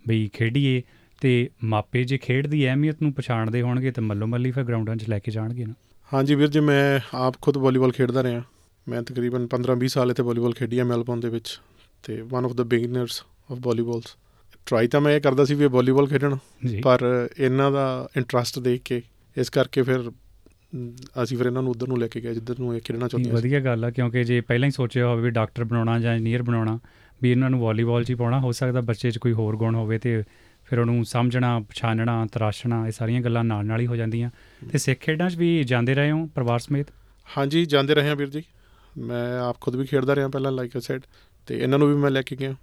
[0.08, 0.82] ਬਈ ਖੇਡੀਏ।
[1.22, 5.10] ਤੇ ਮਾਪੇ ਜੇ ਖੇਡ ਦੀ ਅਹਿਮੀਅਤ ਨੂੰ ਪਛਾਣਦੇ ਹੋਣਗੇ ਤੇ ਮੱਲੋ ਮੱਲੀ ਫਿਰ ਗਰਾਊਂਡਾਂ 'ਚ
[5.10, 5.74] ਲੈ ਕੇ ਜਾਣਗੇ ਨਾ।
[6.14, 8.44] ਹਾਂਜੀ ਵੀਰ ਜੀ ਮੈਂ ਆਪ ਖੁਦ ਵਾਲੀਬਾਲ ਖੇਡਦਾ ਰਿਹਾ।
[8.88, 11.60] ਮੈਂ ਤਕਰੀਬਨ 15-20 ਸਾਲ ਇੱਥੇ ਵਾਲੀਬਾਲ ਖੇਡੀ ਆ ਮੈਲਬੌਰਨ ਦੇ ਵਿੱਚ।
[12.04, 14.16] ਤੇ one of the beginners of volleyballs
[14.66, 16.36] try ਤਾਂ ਮੈਂ ਇਹ ਕਰਦਾ ਸੀ ਵੀ ਵਾਲੀਬਾਲ ਖੇਡਣ
[16.82, 19.02] ਪਰ ਇਹਨਾਂ ਦਾ ਇੰਟਰਸਟ ਦੇਖ ਕੇ
[19.38, 20.12] ਇਸ ਕਰਕੇ ਫਿਰ
[21.24, 23.36] ਅਸੀਂ ਫਿਰ ਇਹਨਾਂ ਨੂੰ ਉਧਰ ਨੂੰ ਲੈ ਕੇ ਗਏ ਜਿੱਧਰ ਨੂੰ ਇਹ ਖੇਡਣਾ ਚਾਹੁੰਦੇ ਸੀ
[23.36, 26.80] ਵਧੀਆ ਗੱਲ ਆ ਕਿਉਂਕਿ ਜੇ ਪਹਿਲਾਂ ਹੀ ਸੋਚਿਆ ਹੋਵੇ ਵੀ ਡਾਕਟਰ ਬਣਾਉਣਾ ਜਾਂ ਇੰਜੀਨੀਅਰ ਬਣਾਉਣਾ
[27.22, 29.98] ਵੀ ਇਹਨਾਂ ਨੂੰ ਵਾਲੀਬਾਲ 'ਚ ਹੀ ਪਾਉਣਾ ਹੋ ਸਕਦਾ ਬੱਚੇ 'ਚ ਕੋਈ ਹੋਰ ਗੁਣ ਹੋਵੇ
[29.98, 30.24] ਤੇ
[30.66, 34.30] ਫਿਰ ਉਹਨੂੰ ਸਮਝਣਾ ਪਛਾਣਨਾ ਤਰਾਸ਼ਣਾ ਇਹ ਸਾਰੀਆਂ ਗੱਲਾਂ ਨਾਲ ਨਾਲ ਹੀ ਹੋ ਜਾਂਦੀਆਂ।
[34.72, 36.88] ਤੇ ਸਿੱਖ ਖੇਡਾਂ 'ਚ ਵੀ ਜਾਂਦੇ ਰਹੇ ਹੋ ਪਰਿਵਾਰ ਸਮੇਤ?
[37.38, 38.44] ਹਾਂਜੀ ਜਾਂਦੇ ਰਹੇ ਹਾਂ ਵੀਰ ਜੀ।
[38.98, 41.02] ਮੈਂ ਆਪ ਖੁਦ ਵੀ ਖੇਡਦਾ ਰਿਹਾ ਪਹਿਲਾਂ ਲਾਈਕ ਅ ਸੈਡ
[41.48, 42.56] ਤੇ ਇਹਨਾਂ ਨੂੰ ਵੀ ਮੈਂ ਲੈ ਕੇ ਗਿਆ।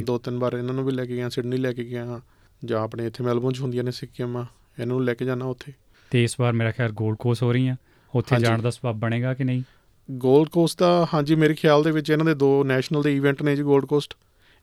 [0.00, 2.20] ਦੋ ਤਿੰਨ ਵਾਰ ਇਹਨਾਂ ਨੂੰ ਵੀ ਲੈ ਕੇ ਗਿਆ ਸਿਡਨੀ ਲੈ ਕੇ ਗਿਆ
[2.64, 5.72] ਜਾਂ ਆਪਣੇ ਇੱਥੇ ਮੈਲਬੌਰਨ 'ਚ ਹੁੰਦੀਆਂ ਨੇ ਸਿੱਖ ਗੇਮਾਂ ਇਹਨਾਂ ਨੂੰ ਲੈ ਕੇ ਜਾਣਾ ਉੱਥੇ।
[6.10, 7.76] ਤੇ ਇਸ ਵਾਰ ਮੇਰਾ ਖਿਆਲ ਗੋਲਡ ਕੋਸ ਹੋ ਰਹੀਆਂ।
[8.14, 9.62] ਉੱਥੇ। ਜਾਣ ਦਾ ਸਬਬ ਬਣੇਗਾ ਕਿ ਨਹੀਂ?
[10.10, 13.56] ਗੋਲਡ ਕੋਸਟ ਦਾ ਹਾਂਜੀ ਮੇਰੇ ਖਿਆਲ ਦੇ ਵਿੱਚ ਇਹਨਾਂ ਦੇ ਦੋ ਨੈਸ਼ਨਲ ਦੇ ਇਵੈਂਟ ਨੇ
[13.56, 14.14] ਜੀ ਗੋਲਡ ਕੋਸਟ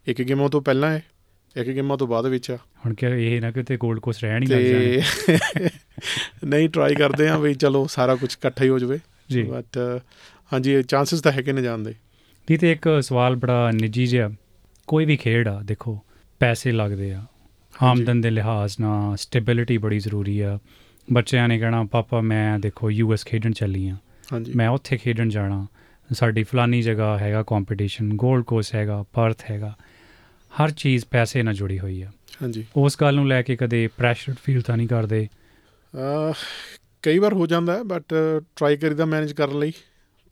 [0.07, 1.03] ਇੱਕ ਗੇਮਾਂ ਤੋਂ ਪਹਿਲਾਂ ਹੈ
[1.57, 4.43] ਇੱਕ ਗੇਮਾਂ ਤੋਂ ਬਾਅਦ ਵਿੱਚ ਆ। ਹੁਣ ਕਿ ਇਹ ਨਾ ਕਿ ਉੱਥੇ ਗੋਲਡ ਕੋਸ ਰਹਿਣ
[4.43, 5.01] ਹੀ ਲੱਗ ਤੇ
[6.45, 10.01] ਨਹੀਂ ਟਰਾਈ ਕਰਦੇ ਆ ਵੀ ਚਲੋ ਸਾਰਾ ਕੁਝ ਇਕੱਠਾ ਹੀ ਹੋ ਜਾਵੇ। ਜੀ। ਬਟ
[10.53, 11.93] ਹਾਂਜੀ ਚਾਂਸਸ ਤਾਂ ਹੈਗੇ ਨੇ ਜਾਣ ਦੇ।
[12.47, 14.29] ਦੀ ਤੇ ਇੱਕ ਸਵਾਲ ਬੜਾ ਨਿੱਜੀ ਜਿਹਾ।
[14.89, 15.99] ਕੋਈ ਵੀ ਖੇਡ ਆ ਦੇਖੋ
[16.39, 17.23] ਪੈਸੇ ਲੱਗਦੇ ਆ।
[17.83, 20.59] ਆਮਦਨ ਦੇ ਲਿਹਾਜ਼ ਨਾਲ ਸਟੇਬਿਲਿਟੀ ਬੜੀ ਜ਼ਰੂਰੀ ਆ।
[21.13, 23.97] ਬੱਚਿਆਂ ਨੇ ਕਹਿਣਾ ਪਾਪਾ ਮੈਂ ਦੇਖੋ ਯੂਐਸ ਖੇਡਣ ਚੱਲੀ ਆ।
[24.33, 25.67] ਹਾਂਜੀ। ਮੈਂ ਉੱਥੇ ਖੇਡਣ ਜਾਣਾ।
[26.11, 29.75] ਸਾਡੀ ਫਲਾਨੀ ਜਗ੍ਹਾ ਹੈਗਾ ਕੰਪੀਟੀਸ਼ਨ 골ਡ ਕੋਸਟ ਹੈਗਾ ਪਰਥ ਹੈਗਾ।
[30.51, 34.33] ਹਰ ਚੀਜ਼ ਪੈਸੇ ਨਾਲ ਜੁੜੀ ਹੋਈ ਆ। ਹਾਂਜੀ। ਉਸ ਗੱਲ ਨੂੰ ਲੈ ਕੇ ਕਦੇ ਪ੍ਰੈਸ਼ਰ
[34.43, 35.27] ਫੀਲ ਤਾਂ ਨਹੀਂ ਕਰਦੇ?
[37.03, 38.13] ਕਈ ਵਾਰ ਹੋ ਜਾਂਦਾ ਹੈ ਬਟ
[38.55, 39.71] ਟਰਾਈ ਕਰੀਦਾ ਮੈਨੇਜ ਕਰਨ ਲਈ।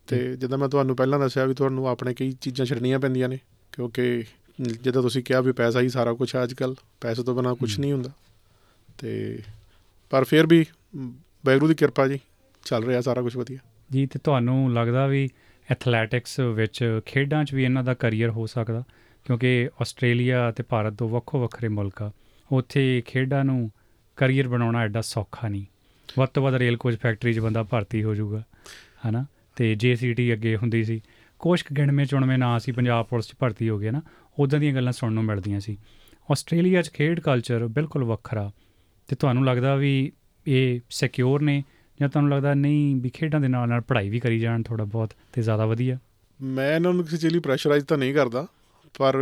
[0.08, 3.40] ਤੇ ਜਿੱਦਾਂ ਮੈਂ ਤੁਹਾਨੂੰ ਪਹਿਲਾਂ ਦੱਸਿਆ ਵੀ ਤੁਹਾਨੂੰ ਆਪਣੇ ਕਈ ਚੀਜ਼ਾਂ ਛੱਡਣੀਆਂ ਪੈਂਦੀਆਂ ਨੇ
[3.72, 4.24] ਕਿਉਂਕਿ
[4.62, 7.80] ਜਿੱਦਾਂ ਤੁਸੀਂ ਕਿਹਾ ਵੀ ਪੈਸਾ ਹੀ ਸਾਰਾ ਕੁਝ ਹੈ ਅੱਜ ਕੱਲ ਪੈਸੇ ਤੋਂ ਬਿਨਾ ਕੁਝ।
[7.80, 8.10] ਨਹੀਂ ਹੁੰਦਾ।
[8.98, 9.40] ਤੇ
[10.10, 10.66] ਪਰ ਫਿਰ ਵੀ
[10.96, 11.14] ਮ,
[11.46, 12.20] ਵਾਹਿਗੁਰੂ ਦੀ ਕਿਰਪਾ ਜੀ
[12.66, 13.58] ਚੱਲ ਰਿਹਾ ਸਾਰਾ ਕੁਝ ਵਧੀਆ।
[13.92, 15.30] ਜੀ ਤੇ ਤੁਹਾਨੂੰ ਲੱਗਦਾ ਵੀ
[15.72, 18.84] ਐਥਲੈਟਿਕਸ ਵਿੱਚ ਖੇਡਾਂ 'ਚ ਵੀ ਇਹਨਾਂ ਦਾ ਕੈਰੀਅਰ ਹੋ ਸਕਦਾ?
[19.26, 22.12] ਕਿਉਂਕਿ ਆਸਟ੍ਰੇਲੀਆ ਤੇ ਭਾਰਤ ਦੋ ਵੱਖੋ ਵੱਖਰੇ ਮੁਲਕ ਆ।
[22.52, 23.72] ਉੱਥੇ ਖੇਡਾਂ ਨੂੰ
[24.16, 25.66] ਕੈਰੀਅਰ ਬਣਾਉਣਾ ਐਡਾ ਸੌਖਾ ਨਹੀਂ।
[26.18, 28.44] ਵੱਧ ਤੋਂ ਵੱਧ ਰੇਲ ਕੋਚ ਫੈਕਟਰੀ 'ਚ ਬੰਦਾ ਭਰਤੀ ਹੋ ਜਾਊਗਾ
[29.10, 29.26] ਹਨਾ?
[29.56, 31.02] ਤੇ ਜੀਸੀਟੀ ਅੱਗੇ ਹੁੰਦੀ ਸੀ।
[31.40, 34.02] ਕੁਛ ਕੁ ਗਿਣਵੇਂ ਚੁਣਵੇਂ ਨਾਂ ਸੀ ਪੰਜਾਬ ਪੁਲਿਸ 'ਚ ਭਰਤੀ ਹੋ ਗਏ ਨਾ।
[34.40, 35.78] ਉਦਾਂ ਦੀਆਂ ਗੱਲਾਂ ਸੁਣਨ ਨੂੰ ਮਿਲਦੀਆਂ ਸੀ।
[36.30, 38.50] ਆਸਟ੍ਰੇਲੀਆ 'ਚ ਖੇਡ ਕਲਚਰ ਬਿਲਕੁਲ ਵੱਖਰਾ
[39.10, 40.12] ਤੇ ਤੁਹਾਨੂੰ ਲੱਗਦਾ ਵੀ
[40.46, 41.64] ਇਹ ਸਿਕਿਉਰ ਨੇ
[42.00, 45.14] ਜਾਂ ਤੁਹਾਨੂੰ ਲੱਗਦਾ ਨਹੀਂ ਵੀ ਖੇਡਾਂ ਦੇ ਨਾਲ ਨਾਲ ਪੜ੍ਹਾਈ ਵੀ ਕਰੀ ਜਾਣ ਥੋੜਾ ਬਹੁਤ
[45.34, 45.98] ਤੇ ਜ਼ਿਆਦਾ ਵਧੀਆ?
[46.40, 48.46] ਮੈਂ ਇਹਨਾਂ ਨੂੰ ਕਿਸੇ ਚੀਜ਼ ਲਈ ਪ੍ਰੈਸ਼ਰਾਈਜ਼ ਤਾਂ ਨਹੀਂ ਕਰਦਾ,
[48.96, 49.18] ਪਰ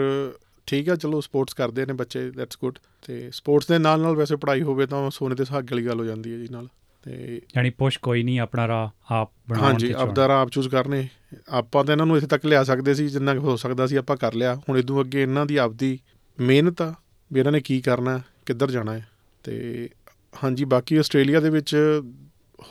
[0.67, 4.35] ਠੀਕ ਆ, ਚਲੋ ਸਪੋਰਟਸ ਕਰਦੇ ਨੇ ਬੱਚੇ ਦੈਟਸ ਗੁੱਡ ਤੇ ਸਪੋਰਟਸ ਦੇ ਨਾਲ ਨਾਲ ਵੈਸੇ
[4.35, 6.67] ਪੜ੍ਹਾਈ ਹੋਵੇ ਤਾਂ ਸੋਨੇ ਤੇ ਸੁਹਾਗੇ ਵਾਲੀ ਗੱਲ ਹੋ ਜਾਂਦੀ ਹੈ ਜੀ ਨਾਲ।
[7.05, 11.07] ਤੇ ਯਾਨੀ ਪੁਸ਼ ਕੋਈ ਨਹੀਂ ਆਪਣਾ ਰਾਹ ਆਪ ਬਣਾਉਣ ਹਾਂਜੀ। ਆਪਦਾ ਰਾਹ ਆਪ ਚੂਜ਼ ਕਰਨੇ।
[11.49, 14.17] ਆਪਾਂ ਤਾਂ ਇਹਨਾਂ ਨੂੰ ਇੱਥੇ ਤੱਕ ਲਿਆ ਸਕਦੇ ਸੀ ਜਿੰਨਾ ਕੁ ਹੋ ਸਕਦਾ ਸੀ ਆਪਾਂ
[14.17, 15.99] ਕਰ ਲਿਆ। ਹੁਣ ਇਦੋਂ ਅੱਗੇ ਇਹਨਾਂ ਦੀ ਆਪਦੀ
[16.39, 16.93] ਮਿਹਨਤ ਆ
[17.33, 19.07] ਵੀ ਇਹਨਾਂ ਨੇ ਕੀ ਕਰਨਾ ਕਿੱਧਰ ਜਾਣਾ ਹੈ।
[19.43, 19.89] ਤੇ
[20.43, 21.75] ਹਾਂਜੀ ਬਾਕੀ ਆਸਟ੍ਰੇਲੀਆ ਦੇ ਵਿੱਚ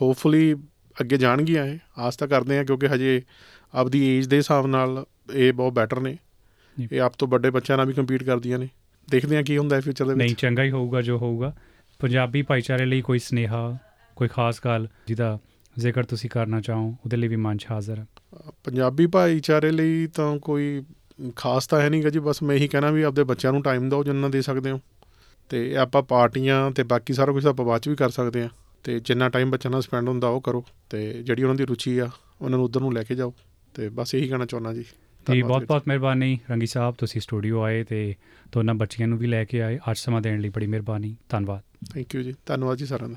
[0.03, 0.55] ਹੋਪਫੁਲੀ
[1.01, 3.23] ਅੱਗੇ ਜਾਣਗੀਆਂ ਇਹ। ਆਸ ਤਾਂ ਕਰਦੇ ਆ ਕਿਉਂਕਿ ਹਜੇ
[3.75, 6.19] ਆਪਦੀ ਏਜ ਦੇ ਹਿਸਾਬ ਨਾਲ ਇਹ ਬਹੁਤ ਬੈਟਰ ਨੇ।
[6.93, 8.69] ਇਹ ਆਪ ਤੋਂ ਵੱਡੇ ਬੱਚਿਆਂ ਨਾਲ ਵੀ ਕੰਪੀਟ ਕਰਦੀਆਂ ਨੇ।
[9.11, 11.57] ਦੇਖਦੇ ਆ ਕੀ ਹੁੰਦਾ ਹੈ ਫਿਊਚਰ ਦੇ ਨਹੀਂ ਵਿੱਚ ਚੰਗਾ ਹੀ ਹੋਊਗਾ ਜੋ ਹੋਊਗਾ।
[11.99, 13.79] ਪੰਜਾਬੀ ਭਾਈਚਾਰੇ ਲਈ ਕੋਈ ਸਨੇਹਾ
[14.17, 15.39] ਕੋਈ ਖਾਸ ਗੱਲ ਜਿਹਦਾ
[15.79, 18.07] ਜ਼ਿਕਰ ਤੁਸੀਂ ਕਰਨਾ ਚਾਹੋ ਉਹਦੇ ਲਈ ਵੀ ਮੰਚ ਹਾਜ਼ਰ ਹੈ।
[18.65, 20.83] ਪੰਜਾਬੀ ਭਾਈਚਾਰੇ ਲਈ ਤਾਂ ਕੋਈ
[21.37, 24.05] ਖਾਸ ਤਾਂ ਹੈ ਨਹੀਂਗਾ ਜੀ ਬਸ ਮੈਂ ਇਹੀ ਕਹਿਣਾ ਵੀ ਆਪਦੇ ਬੱਚਿਆਂ ਨੂੰ ਟਾਈਮ ਦਿਓ
[24.05, 24.81] ਜਿੰਨਾ ਦੇ ਸਕਦੇ ਹੋ।
[25.49, 28.49] ਤੇ ਆਪਾਂ ਪਾਰਟੀਆਂ ਤੇ ਬਾਕੀ ਸਾਰਾ ਕੁਝ ਆਪਾਂ ਬਾਅਦ ਚ ਵੀ ਕਰ ਸਕਦੇ ਆ
[28.85, 32.11] ਤੇ ਜਿੰਨਾ ਟਾਈਮ ਬੱਚਿਆਂ ਨਾਲ ਸਪੈਂਡ ਹੁੰਦਾ ਉਹ ਕਰੋ। ਤੇ ਜਿਹੜੀ ਉਹਨਾਂ ਦੀ ਰੁਚੀ ਆ
[32.41, 33.35] ਉਹਨਾਂ ਨੂੰ ਉਧਰ ਨੂੰ ਲੈ ਕੇ ਜਾਓ।
[33.75, 34.85] ਤੇ ਬਸ ਇਹੀ ਕਹਿਣਾ ਚਾਹੁੰਦਾ ਜੀ।
[35.33, 38.15] ਜੀ ਬਹੁਤ ਬਹੁਤ ਮਿਹਰਬਾਨੀ ਰੰਗੀ ਸਾਹਿਬ ਤੁਸੀਂ ਸਟੂਡੀਓ ਆਏ ਤੇ
[38.53, 41.63] ਦੋਨਾਂ ਬੱਚੀਆਂ ਨੂੰ ਵੀ ਲੈ ਕੇ ਆਏ। ਅੱਜ ਸਮਾਂ ਦੇਣ ਲਈ ਬੜੀ ਮਿਹਰਬਾਨੀ। ਧੰਨਵਾਦ।
[41.95, 43.17] ਥੈਂਕ ਯੂ ਜੀ। ਧੰਨਵਾਦ ਜੀ ਸਾਰਿਆਂ ਦਾ।